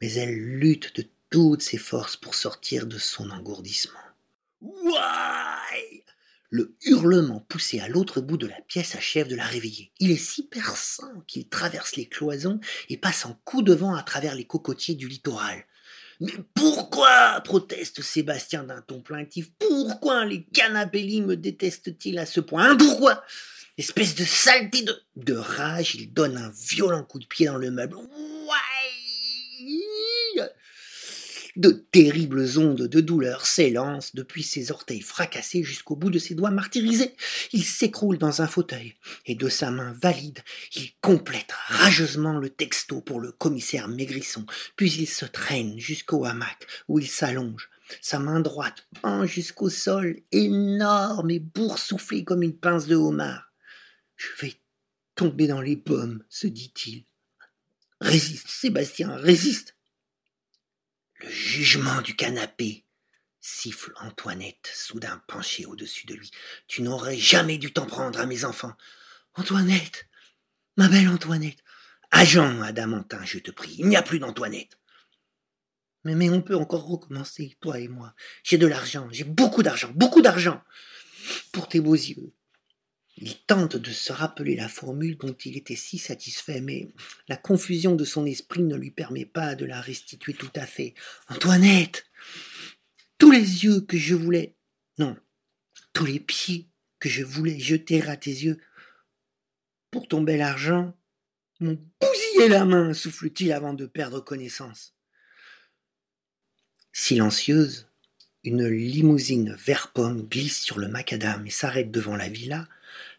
mais 0.00 0.12
elle 0.14 0.34
lutte 0.34 0.94
de 0.96 1.08
toutes 1.30 1.62
ses 1.62 1.78
forces 1.78 2.16
pour 2.16 2.34
sortir 2.34 2.86
de 2.86 2.98
son 2.98 3.30
engourdissement. 3.30 3.98
Why? 4.60 6.04
Le 6.50 6.76
hurlement 6.82 7.40
poussé 7.40 7.80
à 7.80 7.88
l'autre 7.88 8.20
bout 8.20 8.36
de 8.36 8.46
la 8.46 8.60
pièce 8.60 8.94
achève 8.94 9.26
de 9.26 9.34
la 9.34 9.46
réveiller. 9.46 9.90
Il 9.98 10.10
est 10.10 10.18
si 10.18 10.46
perçant 10.46 11.22
qu'il 11.26 11.48
traverse 11.48 11.96
les 11.96 12.06
cloisons 12.06 12.60
et 12.90 12.98
passe 12.98 13.24
en 13.24 13.32
coup 13.44 13.62
de 13.62 13.72
vent 13.72 13.94
à 13.94 14.02
travers 14.02 14.34
les 14.34 14.46
cocotiers 14.46 14.94
du 14.94 15.08
littoral. 15.08 15.64
Mais 16.22 16.32
pourquoi 16.54 17.40
proteste 17.40 18.00
Sébastien 18.00 18.62
d'un 18.62 18.80
ton 18.80 19.00
plaintif. 19.00 19.50
Pourquoi 19.58 20.24
les 20.24 20.44
canapélis 20.44 21.20
me 21.20 21.36
détestent-ils 21.36 22.16
à 22.18 22.26
ce 22.26 22.38
point 22.38 22.76
Pourquoi 22.76 23.24
Espèce 23.76 24.14
de 24.14 24.24
saleté 24.24 24.82
de... 24.82 24.94
De 25.16 25.34
rage, 25.34 25.96
il 25.96 26.12
donne 26.12 26.36
un 26.36 26.50
violent 26.50 27.02
coup 27.02 27.18
de 27.18 27.26
pied 27.26 27.46
dans 27.46 27.56
le 27.56 27.72
meuble. 27.72 27.96
De 31.56 31.70
terribles 31.70 32.58
ondes 32.58 32.88
de 32.88 33.00
douleur 33.00 33.44
s'élancent 33.44 34.14
depuis 34.14 34.42
ses 34.42 34.70
orteils 34.70 35.02
fracassés 35.02 35.62
jusqu'au 35.62 35.96
bout 35.96 36.08
de 36.08 36.18
ses 36.18 36.34
doigts 36.34 36.50
martyrisés. 36.50 37.14
Il 37.52 37.64
s'écroule 37.64 38.16
dans 38.16 38.40
un 38.40 38.46
fauteuil 38.46 38.94
et 39.26 39.34
de 39.34 39.48
sa 39.50 39.70
main 39.70 39.92
valide, 40.00 40.40
il 40.74 40.92
complète 41.02 41.52
rageusement 41.66 42.38
le 42.38 42.48
texto 42.48 43.02
pour 43.02 43.20
le 43.20 43.32
commissaire 43.32 43.88
Maigrisson, 43.88 44.46
puis 44.76 44.90
il 44.92 45.06
se 45.06 45.26
traîne 45.26 45.78
jusqu'au 45.78 46.24
hamac 46.24 46.66
où 46.88 46.98
il 46.98 47.08
s'allonge. 47.08 47.68
Sa 48.00 48.18
main 48.18 48.40
droite 48.40 48.86
pend 49.02 49.26
jusqu'au 49.26 49.68
sol, 49.68 50.20
énorme 50.32 51.30
et 51.30 51.40
boursouflée 51.40 52.24
comme 52.24 52.42
une 52.42 52.56
pince 52.56 52.86
de 52.86 52.96
homard. 52.96 53.52
Je 54.16 54.28
vais 54.40 54.54
tomber 55.14 55.46
dans 55.46 55.60
les 55.60 55.76
pommes, 55.76 56.24
se 56.30 56.46
dit-il. 56.46 57.04
Résiste, 58.00 58.48
Sébastien, 58.48 59.14
résiste. 59.16 59.76
Le 61.22 61.30
jugement 61.30 62.02
du 62.02 62.16
canapé, 62.16 62.84
siffle 63.40 63.92
Antoinette, 64.00 64.70
soudain 64.74 65.22
penchée 65.28 65.66
au-dessus 65.66 66.06
de 66.06 66.14
lui. 66.14 66.30
Tu 66.66 66.82
n'aurais 66.82 67.16
jamais 67.16 67.58
dû 67.58 67.72
t'en 67.72 67.86
prendre 67.86 68.18
à 68.18 68.26
mes 68.26 68.44
enfants. 68.44 68.72
Antoinette, 69.34 70.08
ma 70.76 70.88
belle 70.88 71.08
Antoinette. 71.08 71.62
Agent, 72.10 72.60
Adamantin, 72.62 73.24
je 73.24 73.38
te 73.38 73.50
prie, 73.50 73.76
il 73.78 73.88
n'y 73.88 73.96
a 73.96 74.02
plus 74.02 74.18
d'Antoinette. 74.18 74.78
Mais, 76.04 76.14
mais 76.14 76.28
on 76.28 76.42
peut 76.42 76.56
encore 76.56 76.86
recommencer, 76.86 77.56
toi 77.60 77.78
et 77.78 77.88
moi. 77.88 78.14
J'ai 78.42 78.58
de 78.58 78.66
l'argent, 78.66 79.08
j'ai 79.12 79.24
beaucoup 79.24 79.62
d'argent, 79.62 79.92
beaucoup 79.94 80.22
d'argent. 80.22 80.60
Pour 81.52 81.68
tes 81.68 81.80
beaux 81.80 81.94
yeux, 81.94 82.32
il 83.16 83.36
tente 83.38 83.76
de 83.76 83.90
se 83.90 84.12
rappeler 84.12 84.56
la 84.56 84.68
formule 84.68 85.18
dont 85.18 85.34
il 85.44 85.56
était 85.56 85.76
si 85.76 85.98
satisfait, 85.98 86.60
mais 86.60 86.88
la 87.28 87.36
confusion 87.36 87.94
de 87.94 88.04
son 88.04 88.24
esprit 88.26 88.62
ne 88.62 88.76
lui 88.76 88.90
permet 88.90 89.26
pas 89.26 89.54
de 89.54 89.64
la 89.64 89.80
restituer 89.80 90.34
tout 90.34 90.50
à 90.54 90.66
fait. 90.66 90.94
Antoinette 91.28 92.06
Tous 93.18 93.30
les 93.30 93.64
yeux 93.64 93.82
que 93.82 93.98
je 93.98 94.14
voulais. 94.14 94.56
Non, 94.98 95.16
tous 95.92 96.06
les 96.06 96.20
pieds 96.20 96.68
que 96.98 97.08
je 97.08 97.22
voulais 97.22 97.58
jeter 97.58 98.02
à 98.08 98.16
tes 98.16 98.30
yeux. 98.30 98.58
Pour 99.90 100.08
ton 100.08 100.22
bel 100.22 100.40
argent, 100.40 100.96
m'ont 101.60 101.78
bousillé 102.00 102.48
la 102.48 102.64
main, 102.64 102.94
souffle-t-il 102.94 103.52
avant 103.52 103.74
de 103.74 103.86
perdre 103.86 104.20
connaissance. 104.20 104.94
Silencieuse, 106.92 107.88
une 108.44 108.66
limousine 108.66 109.54
vert 109.54 109.92
pomme 109.92 110.22
glisse 110.28 110.60
sur 110.60 110.78
le 110.78 110.88
macadam 110.88 111.46
et 111.46 111.50
s'arrête 111.50 111.90
devant 111.90 112.16
la 112.16 112.28
villa 112.28 112.68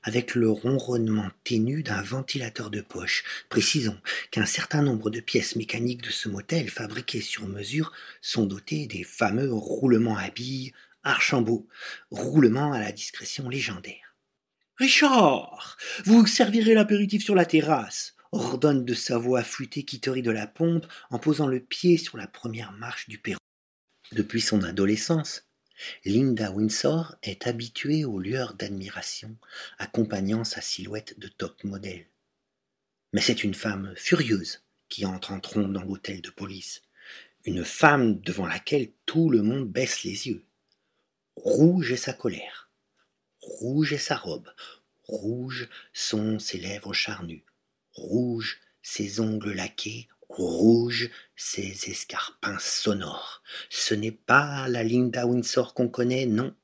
avec 0.04 0.36
le 0.36 0.50
ronronnement 0.50 1.30
ténu 1.44 1.84
d'un 1.84 2.02
ventilateur 2.02 2.70
de 2.70 2.82
poche. 2.82 3.24
Précisons 3.50 4.00
qu'un 4.32 4.46
certain 4.46 4.82
nombre 4.82 5.10
de 5.10 5.20
pièces 5.20 5.56
mécaniques 5.56 6.04
de 6.04 6.12
ce 6.12 6.30
motel 6.30 6.70
fabriquées 6.70 7.22
sur 7.22 7.48
mesure 7.48 7.92
sont 8.22 8.46
dotées 8.46 8.88
des 8.88 9.04
fameux 9.04 9.52
roulements 9.52 10.18
à 10.18 10.30
billes 10.30 10.74
Archambault, 11.04 11.68
roulements 12.12 12.72
à 12.72 12.80
la 12.80 12.92
discrétion 12.92 13.50
légendaire. 13.50 14.16
Richard, 14.78 15.78
vous 16.06 16.26
servirez 16.26 16.74
l'apéritif 16.74 17.24
sur 17.24 17.36
la 17.36 17.46
terrasse, 17.46 18.16
ordonne 18.32 18.86
de 18.86 18.94
sa 18.94 19.18
voix 19.18 19.44
flûtée 19.44 19.84
Quitterie 19.84 20.22
de 20.22 20.32
la 20.32 20.48
pompe 20.48 20.88
en 21.12 21.20
posant 21.20 21.48
le 21.48 21.60
pied 21.60 21.98
sur 21.98 22.18
la 22.18 22.28
première 22.28 22.72
marche 22.72 23.08
du 23.08 23.20
perron. 23.20 23.38
Depuis 24.14 24.42
son 24.42 24.64
adolescence, 24.64 25.46
Linda 26.06 26.52
Windsor 26.52 27.16
est 27.24 27.48
habituée 27.48 28.06
aux 28.06 28.20
lueurs 28.20 28.54
d'admiration 28.54 29.36
accompagnant 29.78 30.44
sa 30.44 30.62
silhouette 30.62 31.20
de 31.20 31.28
top 31.28 31.64
modèle. 31.64 32.06
Mais 33.14 33.22
c'est 33.22 33.44
une 33.44 33.54
femme 33.54 33.94
furieuse 33.96 34.64
qui 34.90 35.06
entre 35.06 35.32
en 35.32 35.40
trompe 35.40 35.72
dans 35.72 35.84
l'hôtel 35.84 36.22
de 36.22 36.30
police, 36.30 36.82
une 37.46 37.66
femme 37.66 38.20
devant 38.22 38.48
laquelle 38.48 38.92
tout 39.06 39.30
le 39.30 39.42
monde 39.42 39.68
baisse 39.68 40.04
les 40.04 40.28
yeux. 40.28 40.46
Rouge 41.36 41.92
est 41.92 41.98
sa 41.98 42.14
colère, 42.14 42.70
rouge 43.42 43.94
est 43.94 43.98
sa 43.98 44.16
robe, 44.16 44.50
rouge 45.04 45.70
sont 45.94 46.40
ses 46.40 46.60
lèvres 46.60 46.94
charnues, 46.94 47.44
rouge 47.94 48.62
ses 48.82 49.20
ongles 49.20 49.54
laqués, 49.54 50.08
rouge 50.30 51.10
ses 51.44 51.90
escarpins 51.90 52.58
sonores. 52.58 53.44
Ce 53.70 53.94
n'est 53.94 54.12
pas 54.12 54.68
la 54.70 54.84
Linda 54.84 55.28
Windsor 55.28 55.74
qu'on 55.74 55.90
connaît, 55.90 56.26
non. 56.26 56.56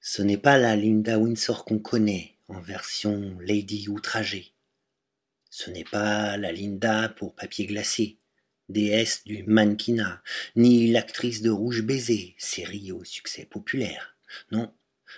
Ce 0.00 0.22
n'est 0.22 0.36
pas 0.36 0.58
la 0.58 0.76
Linda 0.76 1.18
Windsor 1.18 1.64
qu'on 1.64 1.78
connaît 1.78 2.36
en 2.48 2.60
version 2.60 3.38
Lady 3.40 3.88
outragée. 3.88 4.52
Ce 5.50 5.70
n'est 5.70 5.84
pas 5.84 6.36
la 6.36 6.52
Linda 6.52 7.08
pour 7.10 7.34
papier 7.34 7.66
glacé, 7.66 8.18
déesse 8.68 9.22
du 9.24 9.44
mannequinat, 9.44 10.22
ni 10.56 10.90
l'actrice 10.90 11.40
de 11.40 11.50
Rouge 11.50 11.82
Baiser, 11.82 12.34
série 12.38 12.92
au 12.92 13.04
succès 13.04 13.44
populaire. 13.44 14.16
Non, 14.50 14.74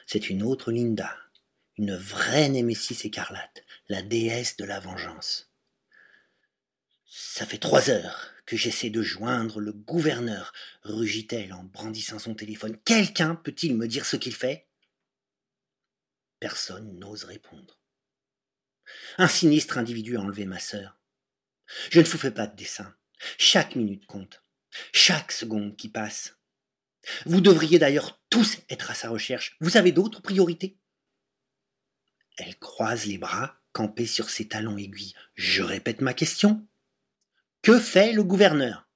c'est 0.07 0.29
une 0.29 0.43
autre 0.43 0.73
Linda, 0.73 1.17
une 1.79 1.97
vraie 1.97 2.51
Némésis 2.51 3.05
écarlate, 3.05 3.65
la 3.89 4.03
déesse 4.03 4.57
de 4.57 4.65
la 4.65 4.79
vengeance. 4.79 5.51
Ça 7.07 7.47
fait 7.47 7.59
trois 7.59 7.91
heures 7.91 8.32
que 8.47 8.57
j'essaie 8.57 8.91
de 8.91 9.03
joindre 9.03 9.61
le 9.61 9.73
gouverneur, 9.73 10.53
rugit-elle 10.83 11.53
en 11.53 11.65
brandissant 11.65 12.19
son 12.19 12.35
téléphone. 12.35 12.77
Quelqu'un 12.85 13.35
peut-il 13.35 13.77
me 13.77 13.87
dire 13.87 14.07
ce 14.07 14.17
qu'il 14.17 14.35
fait? 14.35 14.69
Personne 16.41 16.99
n'ose 16.99 17.25
répondre. 17.25 17.81
Un 19.19 19.29
sinistre 19.29 19.79
individu 19.79 20.17
a 20.17 20.21
enlevé 20.21 20.45
ma 20.45 20.59
sœur. 20.59 20.99
Je 21.91 22.01
ne 22.01 22.05
vous 22.05 22.19
fais 22.19 22.33
pas 22.33 22.47
de 22.47 22.57
dessin. 22.57 22.95
Chaque 23.39 23.77
minute 23.77 24.07
compte. 24.07 24.43
Chaque 24.93 25.33
seconde 25.33 25.77
qui 25.77 25.89
passe. 25.89 26.37
Vous 27.27 27.41
devriez 27.41 27.79
d'ailleurs 27.79 28.21
tous 28.31 28.59
être 28.69 28.91
à 28.91 28.95
sa 28.95 29.09
recherche. 29.09 29.57
Vous 29.61 29.77
avez 29.77 29.93
d'autres 29.93 30.23
priorités? 30.23 30.79
Elle 32.39 32.59
croise 32.59 33.07
les 33.07 33.19
bras, 33.19 33.61
campée 33.73 34.07
sur 34.07 34.31
ses 34.31 34.49
talons 34.49 34.79
aiguilles. 34.79 35.15
Je 35.35 35.63
répète 35.63 36.01
ma 36.01 36.15
question. 36.15 36.67
Que 37.63 37.79
fait 37.79 38.13
le 38.13 38.25
gouverneur? 38.25 38.89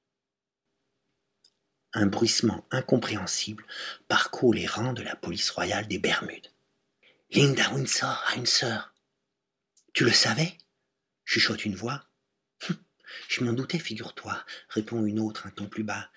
Un 1.93 2.07
bruissement 2.07 2.67
incompréhensible 2.73 3.65
parcourt 4.09 4.53
les 4.53 4.67
rangs 4.67 4.93
de 4.93 5.03
la 5.03 5.15
police 5.15 5.51
royale 5.51 5.87
des 5.87 6.01
Bermudes. 6.01 6.51
Linda 7.31 7.73
Windsor 7.73 8.25
a 8.27 8.35
une 8.35 8.45
sœur. 8.47 8.93
Tu 9.93 10.03
le 10.03 10.11
savais? 10.11 10.59
Chuchote 11.25 11.65
une 11.65 11.77
voix. 11.77 12.09
Hum, 12.69 12.77
je 13.29 13.45
m'en 13.45 13.53
doutais, 13.53 13.79
figure-toi, 13.79 14.45
répond 14.71 15.07
une 15.07 15.21
autre 15.21 15.47
un 15.47 15.51
ton 15.51 15.69
plus 15.69 15.85
bas. 15.85 16.11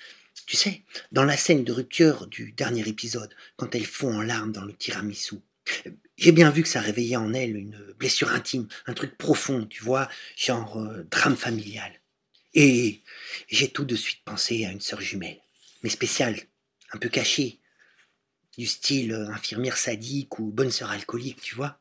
Tu 0.48 0.58
sais, 0.58 0.84
dans 1.12 1.26
la 1.26 1.38
scène 1.38 1.64
de 1.64 1.72
rupture 1.72 2.26
du 2.26 2.52
dernier 2.54 2.90
épisode, 2.90 3.36
quand 3.58 3.76
elle 3.76 3.86
fond 3.86 4.18
en 4.18 4.22
larmes 4.24 4.54
dans 4.54 4.66
le 4.66 4.74
tiramisu, 4.74 5.36
j'ai 6.18 6.32
bien 6.32 6.50
vu 6.50 6.64
que 6.64 6.68
ça 6.68 6.82
réveillait 6.82 7.16
en 7.16 7.32
elle 7.32 7.56
une 7.56 7.94
blessure 8.00 8.32
intime, 8.32 8.68
un 8.88 8.96
truc 8.96 9.20
profond, 9.20 9.68
tu 9.68 9.84
vois, 9.84 10.10
genre 10.36 10.80
euh, 10.80 11.04
drame 11.12 11.38
familial. 11.38 11.94
Et 12.54 13.02
j'ai 13.48 13.72
tout 13.72 13.86
de 13.86 13.96
suite 13.96 14.24
pensé 14.26 14.66
à 14.66 14.72
une 14.72 14.82
sœur 14.82 15.02
jumelle, 15.02 15.40
mais 15.84 15.90
spéciale, 15.90 16.40
un 16.92 16.98
peu 16.98 17.10
cachée, 17.10 17.60
du 18.58 18.66
style 18.66 19.14
euh, 19.14 19.30
infirmière 19.30 19.78
sadique 19.78 20.40
ou 20.40 20.52
bonne 20.52 20.72
sœur 20.72 20.90
alcoolique, 20.90 21.42
tu 21.42 21.56
vois. 21.56 21.80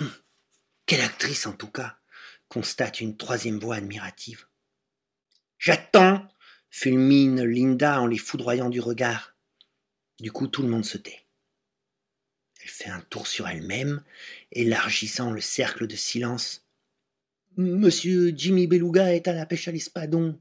Hum, 0.00 0.12
quelle 0.86 1.00
actrice 1.00 1.46
en 1.46 1.52
tout 1.52 1.70
cas, 1.70 1.98
constate 2.48 3.00
une 3.00 3.16
troisième 3.16 3.58
voix 3.58 3.76
admirative. 3.76 4.46
J'attends, 5.58 6.28
fulmine 6.70 7.44
Linda 7.44 8.00
en 8.00 8.06
les 8.06 8.18
foudroyant 8.18 8.70
du 8.70 8.80
regard. 8.80 9.34
Du 10.20 10.32
coup, 10.32 10.48
tout 10.48 10.62
le 10.62 10.68
monde 10.68 10.84
se 10.84 10.98
tait. 10.98 11.24
Elle 12.62 12.68
fait 12.68 12.90
un 12.90 13.00
tour 13.00 13.26
sur 13.26 13.48
elle-même, 13.48 14.02
élargissant 14.52 15.30
le 15.30 15.40
cercle 15.40 15.86
de 15.86 15.96
silence. 15.96 16.67
Monsieur 17.60 18.32
Jimmy 18.36 18.68
Beluga 18.68 19.12
est 19.12 19.26
à 19.26 19.32
la 19.32 19.44
pêche 19.44 19.66
à 19.66 19.72
l'espadon, 19.72 20.38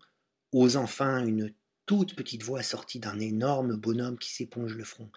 ose 0.52 0.78
enfin 0.78 1.26
une 1.26 1.52
toute 1.88 2.16
petite 2.16 2.44
voix 2.44 2.62
sortie 2.62 3.00
d'un 3.00 3.20
énorme 3.20 3.76
bonhomme 3.76 4.20
qui 4.20 4.32
s'éponge 4.32 4.76
le 4.76 4.84
front. 4.84 5.12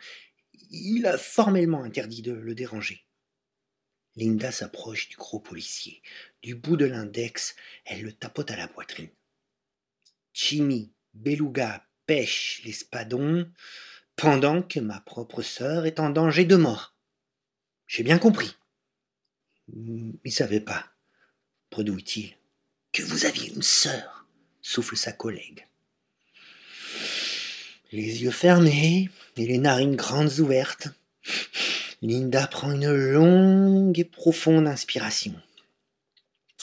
Il 0.70 1.04
a 1.04 1.18
formellement 1.18 1.82
interdit 1.82 2.22
de 2.22 2.32
le 2.32 2.54
déranger. 2.54 3.04
Linda 4.16 4.50
s'approche 4.50 5.10
du 5.10 5.16
gros 5.16 5.40
policier. 5.40 6.00
Du 6.40 6.54
bout 6.54 6.78
de 6.78 6.86
l'index, 6.86 7.54
elle 7.84 8.00
le 8.00 8.12
tapote 8.14 8.50
à 8.50 8.56
la 8.56 8.66
poitrine. 8.66 9.10
Jimmy 10.32 10.94
Beluga 11.12 11.86
pêche 12.06 12.62
l'espadon 12.64 13.52
pendant 14.16 14.62
que 14.62 14.80
ma 14.80 15.00
propre 15.00 15.42
sœur 15.42 15.84
est 15.84 16.00
en 16.00 16.08
danger 16.08 16.46
de 16.46 16.56
mort. 16.56 16.96
J'ai 17.86 18.04
bien 18.04 18.18
compris. 18.18 18.56
Il 19.68 20.32
savait 20.32 20.60
pas, 20.60 20.89
bredouille-t-il, 21.70 22.34
que 22.92 23.02
vous 23.02 23.24
aviez 23.24 23.52
une 23.52 23.62
sœur, 23.62 24.26
souffle 24.62 24.96
sa 24.96 25.12
collègue. 25.12 25.66
Les 27.92 28.22
yeux 28.22 28.30
fermés 28.30 29.10
et 29.36 29.46
les 29.46 29.58
narines 29.58 29.96
grandes 29.96 30.38
ouvertes, 30.38 30.88
Linda 32.02 32.46
prend 32.46 32.72
une 32.72 32.92
longue 32.92 33.98
et 33.98 34.04
profonde 34.04 34.66
inspiration. 34.66 35.34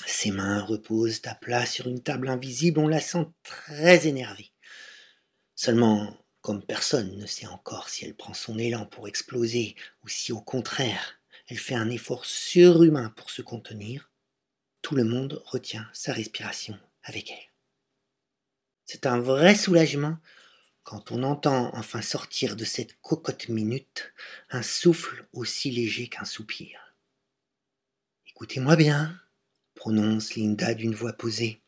Ses 0.06 0.32
mains 0.32 0.62
reposent 0.62 1.22
à 1.26 1.36
plat 1.36 1.65
sur 1.65 1.88
une 1.88 2.02
table 2.02 2.30
invisible, 2.30 2.80
on 2.80 2.88
la 2.88 3.02
sent 3.02 3.28
très 3.43 4.08
énervée. 4.08 4.52
Seulement, 5.56 6.17
comme 6.41 6.63
personne 6.63 7.17
ne 7.17 7.26
sait 7.26 7.48
encore 7.48 7.89
si 7.89 8.06
elle 8.06 8.15
prend 8.15 8.34
son 8.34 8.58
élan 8.58 8.86
pour 8.86 9.08
exploser 9.08 9.76
ou 10.04 10.08
si 10.08 10.32
au 10.32 10.39
contraire 10.39 11.20
elle 11.48 11.58
fait 11.58 11.76
un 11.76 11.89
effort 11.89 12.26
surhumain 12.26 13.10
pour 13.15 13.30
se 13.30 13.41
contenir, 13.41 14.10
tout 14.88 14.95
le 14.95 15.04
monde 15.04 15.43
retient 15.45 15.86
sa 15.91 16.13
respiration 16.13 16.80
avec 17.04 17.30
elle. 17.30 17.52
C'est 18.86 19.06
un 19.06 19.19
vrai 19.19 19.54
soulagement 19.54 20.17
quand 20.84 21.12
on 21.12 21.23
entend 21.23 21.76
enfin 21.76 22.02
sortir 22.02 22.56
de 22.56 22.63
cette 22.63 22.97
cocotte 23.02 23.50
minute 23.50 24.13
un 24.50 24.62
souffle 24.62 25.28
aussi 25.34 25.71
léger 25.71 26.08
qu'un 26.08 26.23
soupir. 26.23 26.95
Écoutez-moi 28.28 28.78
bien, 28.78 29.19
prononce 29.76 30.36
Linda 30.36 30.73
d'une 30.73 30.95
voix 30.95 31.12
posée. 31.12 31.60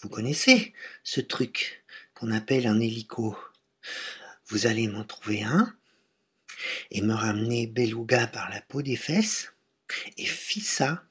Vous 0.00 0.08
connaissez 0.08 0.72
ce 1.02 1.20
truc 1.20 1.84
qu'on 2.14 2.32
appelle 2.32 2.66
un 2.66 2.80
hélico. 2.80 3.36
Vous 4.46 4.66
allez 4.66 4.88
m'en 4.88 5.04
trouver 5.04 5.42
un 5.42 5.76
et 6.90 7.02
me 7.02 7.12
ramener 7.12 7.66
Beluga 7.66 8.26
par 8.26 8.48
la 8.48 8.62
peau 8.62 8.80
des 8.80 8.96
fesses 8.96 9.52
et 10.16 10.24
Fissa, 10.24 11.04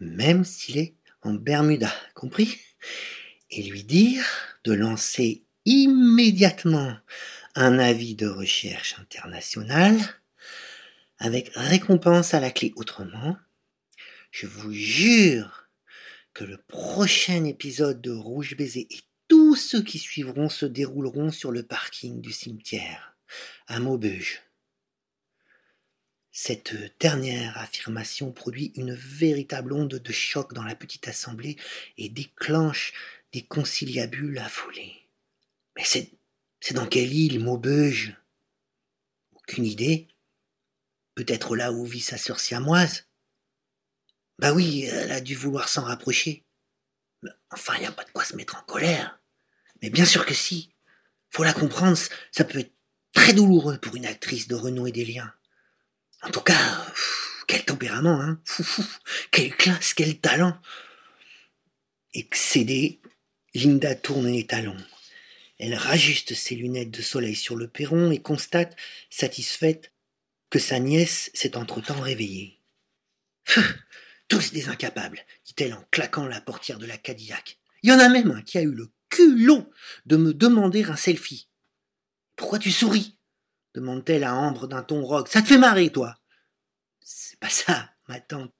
même 0.00 0.44
s'il 0.44 0.78
est 0.78 0.94
en 1.22 1.34
Bermuda, 1.34 1.92
compris? 2.14 2.58
Et 3.50 3.62
lui 3.62 3.84
dire 3.84 4.24
de 4.64 4.72
lancer 4.72 5.44
immédiatement 5.64 6.96
un 7.54 7.78
avis 7.78 8.14
de 8.14 8.26
recherche 8.26 8.96
international 8.98 9.98
avec 11.18 11.50
récompense 11.54 12.34
à 12.34 12.40
la 12.40 12.50
clé. 12.50 12.72
Autrement, 12.76 13.36
je 14.30 14.46
vous 14.46 14.72
jure 14.72 15.68
que 16.32 16.44
le 16.44 16.56
prochain 16.56 17.44
épisode 17.44 18.00
de 18.00 18.12
Rouge 18.12 18.56
Baiser 18.56 18.86
et 18.90 19.00
tous 19.28 19.56
ceux 19.56 19.82
qui 19.82 19.98
suivront 19.98 20.48
se 20.48 20.66
dérouleront 20.66 21.30
sur 21.30 21.52
le 21.52 21.62
parking 21.62 22.20
du 22.20 22.32
cimetière 22.32 23.16
à 23.66 23.78
Maubeuge. 23.78 24.42
Cette 26.42 26.74
dernière 26.98 27.58
affirmation 27.58 28.32
produit 28.32 28.72
une 28.74 28.94
véritable 28.94 29.74
onde 29.74 29.96
de 29.96 30.12
choc 30.12 30.54
dans 30.54 30.62
la 30.62 30.74
petite 30.74 31.06
assemblée 31.06 31.58
et 31.98 32.08
déclenche 32.08 32.94
des 33.34 33.42
conciliabules 33.42 34.38
affolés. 34.38 34.94
Mais 35.76 35.84
c'est, 35.84 36.12
dans 36.72 36.86
quelle 36.86 37.12
île, 37.12 37.40
Maubeuge? 37.40 38.16
Aucune 39.34 39.66
idée. 39.66 40.08
Peut-être 41.14 41.56
là 41.56 41.72
où 41.72 41.84
vit 41.84 42.00
sa 42.00 42.16
sœur 42.16 42.40
siamoise? 42.40 43.04
Bah 44.38 44.54
oui, 44.54 44.84
elle 44.84 45.12
a 45.12 45.20
dû 45.20 45.34
vouloir 45.34 45.68
s'en 45.68 45.82
rapprocher. 45.82 46.46
Mais 47.22 47.32
enfin, 47.50 47.74
il 47.74 47.80
n'y 47.80 47.86
a 47.86 47.92
pas 47.92 48.04
de 48.04 48.12
quoi 48.12 48.24
se 48.24 48.34
mettre 48.34 48.56
en 48.56 48.62
colère. 48.62 49.20
Mais 49.82 49.90
bien 49.90 50.06
sûr 50.06 50.24
que 50.24 50.32
si. 50.32 50.72
Faut 51.28 51.44
la 51.44 51.52
comprendre, 51.52 51.98
ça 52.32 52.44
peut 52.44 52.60
être 52.60 52.72
très 53.12 53.34
douloureux 53.34 53.76
pour 53.76 53.94
une 53.94 54.06
actrice 54.06 54.48
de 54.48 54.54
renouer 54.54 54.90
des 54.90 55.04
liens. 55.04 55.34
En 56.22 56.30
tout 56.30 56.40
cas, 56.40 56.86
quel 57.46 57.64
tempérament, 57.64 58.20
hein 58.20 58.40
Quelle 59.30 59.54
classe, 59.54 59.94
quel 59.94 60.18
talent 60.18 60.60
Excédée, 62.12 63.00
Linda 63.54 63.94
tourne 63.94 64.26
les 64.26 64.46
talons. 64.46 64.76
Elle 65.58 65.74
rajuste 65.74 66.34
ses 66.34 66.54
lunettes 66.54 66.90
de 66.90 67.02
soleil 67.02 67.36
sur 67.36 67.56
le 67.56 67.68
perron 67.68 68.10
et 68.10 68.20
constate, 68.20 68.76
satisfaite, 69.10 69.92
que 70.48 70.58
sa 70.58 70.78
nièce 70.78 71.30
s'est 71.34 71.56
entre-temps 71.56 72.00
réveillée. 72.00 72.58
Tous 74.28 74.52
des 74.52 74.68
incapables, 74.68 75.24
dit-elle 75.44 75.74
en 75.74 75.84
claquant 75.90 76.26
la 76.26 76.40
portière 76.40 76.78
de 76.78 76.86
la 76.86 76.96
Cadillac. 76.96 77.58
Il 77.82 77.90
y 77.90 77.92
en 77.92 77.98
a 77.98 78.08
même 78.08 78.30
un 78.30 78.42
qui 78.42 78.58
a 78.58 78.62
eu 78.62 78.72
le 78.72 78.90
culot 79.08 79.70
de 80.06 80.16
me 80.16 80.32
demander 80.32 80.84
un 80.84 80.96
selfie. 80.96 81.48
Pourquoi 82.36 82.58
tu 82.58 82.70
souris? 82.70 83.16
Demande-t-elle 83.74 84.24
à 84.24 84.34
Ambre 84.34 84.66
d'un 84.66 84.82
ton 84.82 85.02
rogue. 85.02 85.28
Ça 85.28 85.42
te 85.42 85.48
fait 85.48 85.58
marrer, 85.58 85.90
toi 85.90 86.18
C'est 87.00 87.38
pas 87.38 87.48
ça, 87.48 87.90
ma 88.08 88.20
tante. 88.20 88.54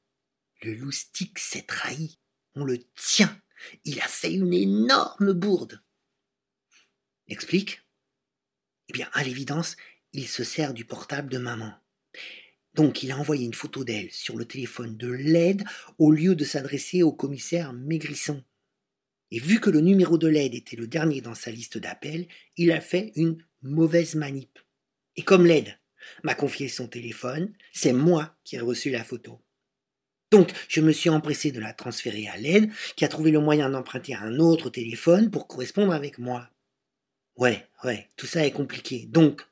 Le 0.62 0.75
loustic 0.75 1.38
s'est 1.38 1.62
trahi. 1.62 2.18
On 2.55 2.64
le 2.64 2.79
tient. 2.94 3.40
Il 3.85 4.01
a 4.01 4.09
fait 4.09 4.33
une 4.33 4.53
énorme 4.53 5.33
bourde. 5.33 5.83
Explique 7.29 7.83
Eh 8.88 8.92
bien, 8.92 9.09
à 9.12 9.23
l'évidence, 9.23 9.77
il 10.12 10.27
se 10.27 10.44
sert 10.44 10.75
du 10.75 10.85
portable 10.85 11.31
de 11.31 11.38
maman. 11.38 11.73
Donc, 12.75 13.03
il 13.03 13.12
a 13.12 13.18
envoyé 13.18 13.44
une 13.44 13.55
photo 13.55 13.85
d'elle 13.85 14.11
sur 14.12 14.37
le 14.37 14.44
téléphone 14.44 14.96
de 14.96 15.09
l'aide 15.09 15.64
au 15.99 16.12
lieu 16.12 16.35
de 16.35 16.44
s'adresser 16.44 17.03
au 17.03 17.12
commissaire 17.12 17.73
Maigrisson. 17.73 18.44
Et 19.31 19.38
vu 19.38 19.61
que 19.61 19.70
le 19.70 19.81
numéro 19.81 20.18
de 20.18 20.29
l'aide 20.29 20.55
était 20.55 20.77
le 20.77 20.88
dernier 20.88 21.20
dans 21.20 21.35
sa 21.35 21.51
liste 21.51 21.79
d'appels, 21.79 22.27
il 22.57 22.73
a 22.73 22.81
fait 22.81 23.12
une 23.14 23.44
mauvaise 23.62 24.14
manip. 24.14 24.59
Et 25.16 25.23
comme 25.23 25.46
l'aide 25.46 25.79
m'a 26.23 26.35
confié 26.35 26.68
son 26.68 26.88
téléphone, 26.88 27.53
c'est 27.73 27.92
moi 27.92 28.37
qui 28.44 28.57
ai 28.57 28.61
reçu 28.61 28.90
la 28.90 29.05
photo. 29.05 29.40
Donc, 30.31 30.53
je 30.68 30.81
me 30.81 30.92
suis 30.92 31.11
empressé 31.11 31.51
de 31.51 31.61
la 31.61 31.73
transférer 31.73 32.29
à 32.29 32.37
l'aide, 32.37 32.70
qui 32.96 33.05
a 33.05 33.09
trouvé 33.09 33.31
le 33.31 33.40
moyen 33.40 33.70
d'emprunter 33.70 34.14
un 34.14 34.38
autre 34.38 34.70
téléphone 34.70 35.31
pour 35.31 35.49
correspondre 35.49 35.92
avec 35.92 36.18
moi. 36.18 36.49
Ouais, 37.37 37.66
ouais, 37.85 38.09
tout 38.16 38.27
ça 38.27 38.46
est 38.46 38.53
compliqué. 38.53 39.07
Donc, 39.07 39.42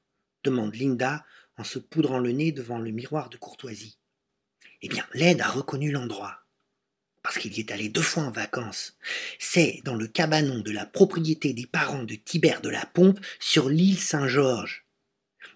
demande 0.44 0.75
Linda 0.75 1.25
en 1.57 1.64
se 1.64 1.81
poudrant 1.81 2.21
le 2.21 2.31
nez 2.31 2.53
devant 2.53 2.79
le 2.79 2.92
miroir 2.92 3.29
de 3.29 3.37
courtoisie. 3.37 3.99
Eh 4.83 4.88
bien, 4.88 5.05
l'aide 5.14 5.40
a 5.40 5.49
reconnu 5.49 5.90
l'endroit 5.90 6.44
parce 7.29 7.38
qu'il 7.38 7.53
y 7.53 7.61
est 7.61 7.73
allé 7.73 7.88
deux 7.90 8.01
fois 8.01 8.23
en 8.23 8.31
vacances. 8.31 8.97
C'est 9.38 9.83
dans 9.85 9.97
le 9.97 10.07
cabanon 10.07 10.61
de 10.61 10.71
la 10.71 10.87
propriété 10.87 11.53
des 11.53 11.66
parents 11.66 12.05
de 12.05 12.14
Tibère 12.14 12.62
de 12.62 12.71
la 12.71 12.87
Pompe 12.87 13.21
sur 13.38 13.68
l'île 13.68 13.99
Saint-Georges. 13.99 14.87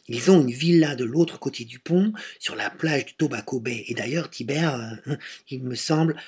Ils 0.08 0.30
ont 0.30 0.40
une 0.40 0.50
villa 0.50 0.94
de 0.96 1.04
l'autre 1.04 1.38
côté 1.38 1.64
du 1.64 1.78
pont, 1.78 2.12
sur 2.38 2.56
la 2.56 2.70
plage 2.70 3.06
du 3.06 3.14
Tobacco 3.14 3.60
Bay. 3.60 3.84
Et 3.86 3.94
d'ailleurs, 3.94 4.30
Tibère, 4.30 4.74
euh, 5.06 5.16
il 5.48 5.62
me 5.64 5.74
semble, 5.74 6.20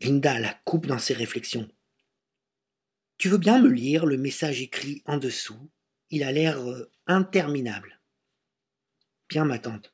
Linda 0.00 0.38
la 0.38 0.54
coupe 0.64 0.86
dans 0.86 0.98
ses 0.98 1.14
réflexions. 1.14 1.68
Tu 3.18 3.28
veux 3.28 3.38
bien 3.38 3.60
me 3.60 3.68
lire 3.68 4.06
le 4.06 4.16
message 4.16 4.60
écrit 4.60 5.02
en 5.06 5.18
dessous? 5.18 5.70
Il 6.10 6.24
a 6.24 6.32
l'air 6.32 6.58
euh, 6.58 6.90
interminable. 7.06 8.00
Bien, 9.28 9.44
ma 9.44 9.58
tante. 9.58 9.92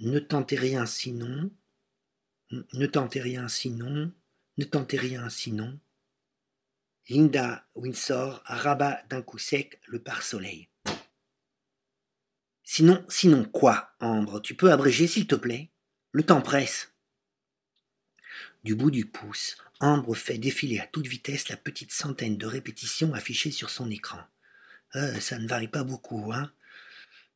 Ne 0.00 0.18
tentez 0.18 0.56
rien 0.56 0.84
sinon, 0.84 1.50
ne 2.50 2.86
tentez 2.86 3.20
rien 3.20 3.48
sinon, 3.48 4.12
ne 4.58 4.64
tentez 4.64 4.98
rien 4.98 5.28
sinon. 5.28 5.78
Linda 7.08 7.66
Windsor 7.74 8.42
rabat 8.44 9.02
d'un 9.08 9.22
coup 9.22 9.38
sec 9.38 9.80
le 9.86 10.02
pare-soleil. 10.02 10.68
Sinon, 12.64 13.04
sinon 13.08 13.44
quoi, 13.44 13.94
Ambre? 14.00 14.40
Tu 14.40 14.54
peux 14.54 14.72
abréger, 14.72 15.06
s'il 15.06 15.26
te 15.26 15.34
plaît? 15.34 15.70
Le 16.12 16.22
temps 16.24 16.42
presse. 16.42 16.92
Du 18.64 18.74
bout 18.74 18.90
du 18.90 19.06
pouce, 19.06 19.56
Ambre 19.80 20.14
fait 20.14 20.38
défiler 20.38 20.78
à 20.78 20.86
toute 20.86 21.06
vitesse 21.06 21.48
la 21.48 21.56
petite 21.56 21.92
centaine 21.92 22.36
de 22.36 22.46
répétitions 22.46 23.14
affichées 23.14 23.50
sur 23.50 23.70
son 23.70 23.90
écran. 23.90 24.20
Euh, 24.94 25.18
ça 25.20 25.38
ne 25.38 25.48
varie 25.48 25.68
pas 25.68 25.84
beaucoup, 25.84 26.32
hein 26.32 26.52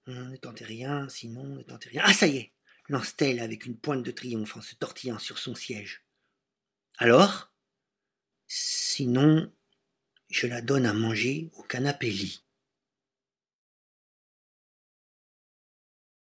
hum, 0.06 0.30
Ne 0.30 0.36
tentez 0.36 0.64
rien, 0.64 1.08
sinon, 1.08 1.56
ne 1.56 1.62
tentez 1.62 1.88
rien. 1.88 2.02
Ah, 2.04 2.12
ça 2.12 2.26
y 2.26 2.36
est 2.36 2.52
lance-t-elle 2.88 3.40
avec 3.40 3.66
une 3.66 3.76
pointe 3.76 4.02
de 4.02 4.10
triomphe 4.10 4.56
en 4.56 4.60
se 4.60 4.74
tortillant 4.74 5.18
sur 5.18 5.38
son 5.38 5.54
siège. 5.54 6.04
Alors? 6.98 7.50
Sinon, 8.46 9.52
je 10.30 10.46
la 10.46 10.60
donne 10.60 10.86
à 10.86 10.92
manger 10.92 11.50
au 11.54 11.62
canapé 11.62 12.10
lit. 12.10 12.42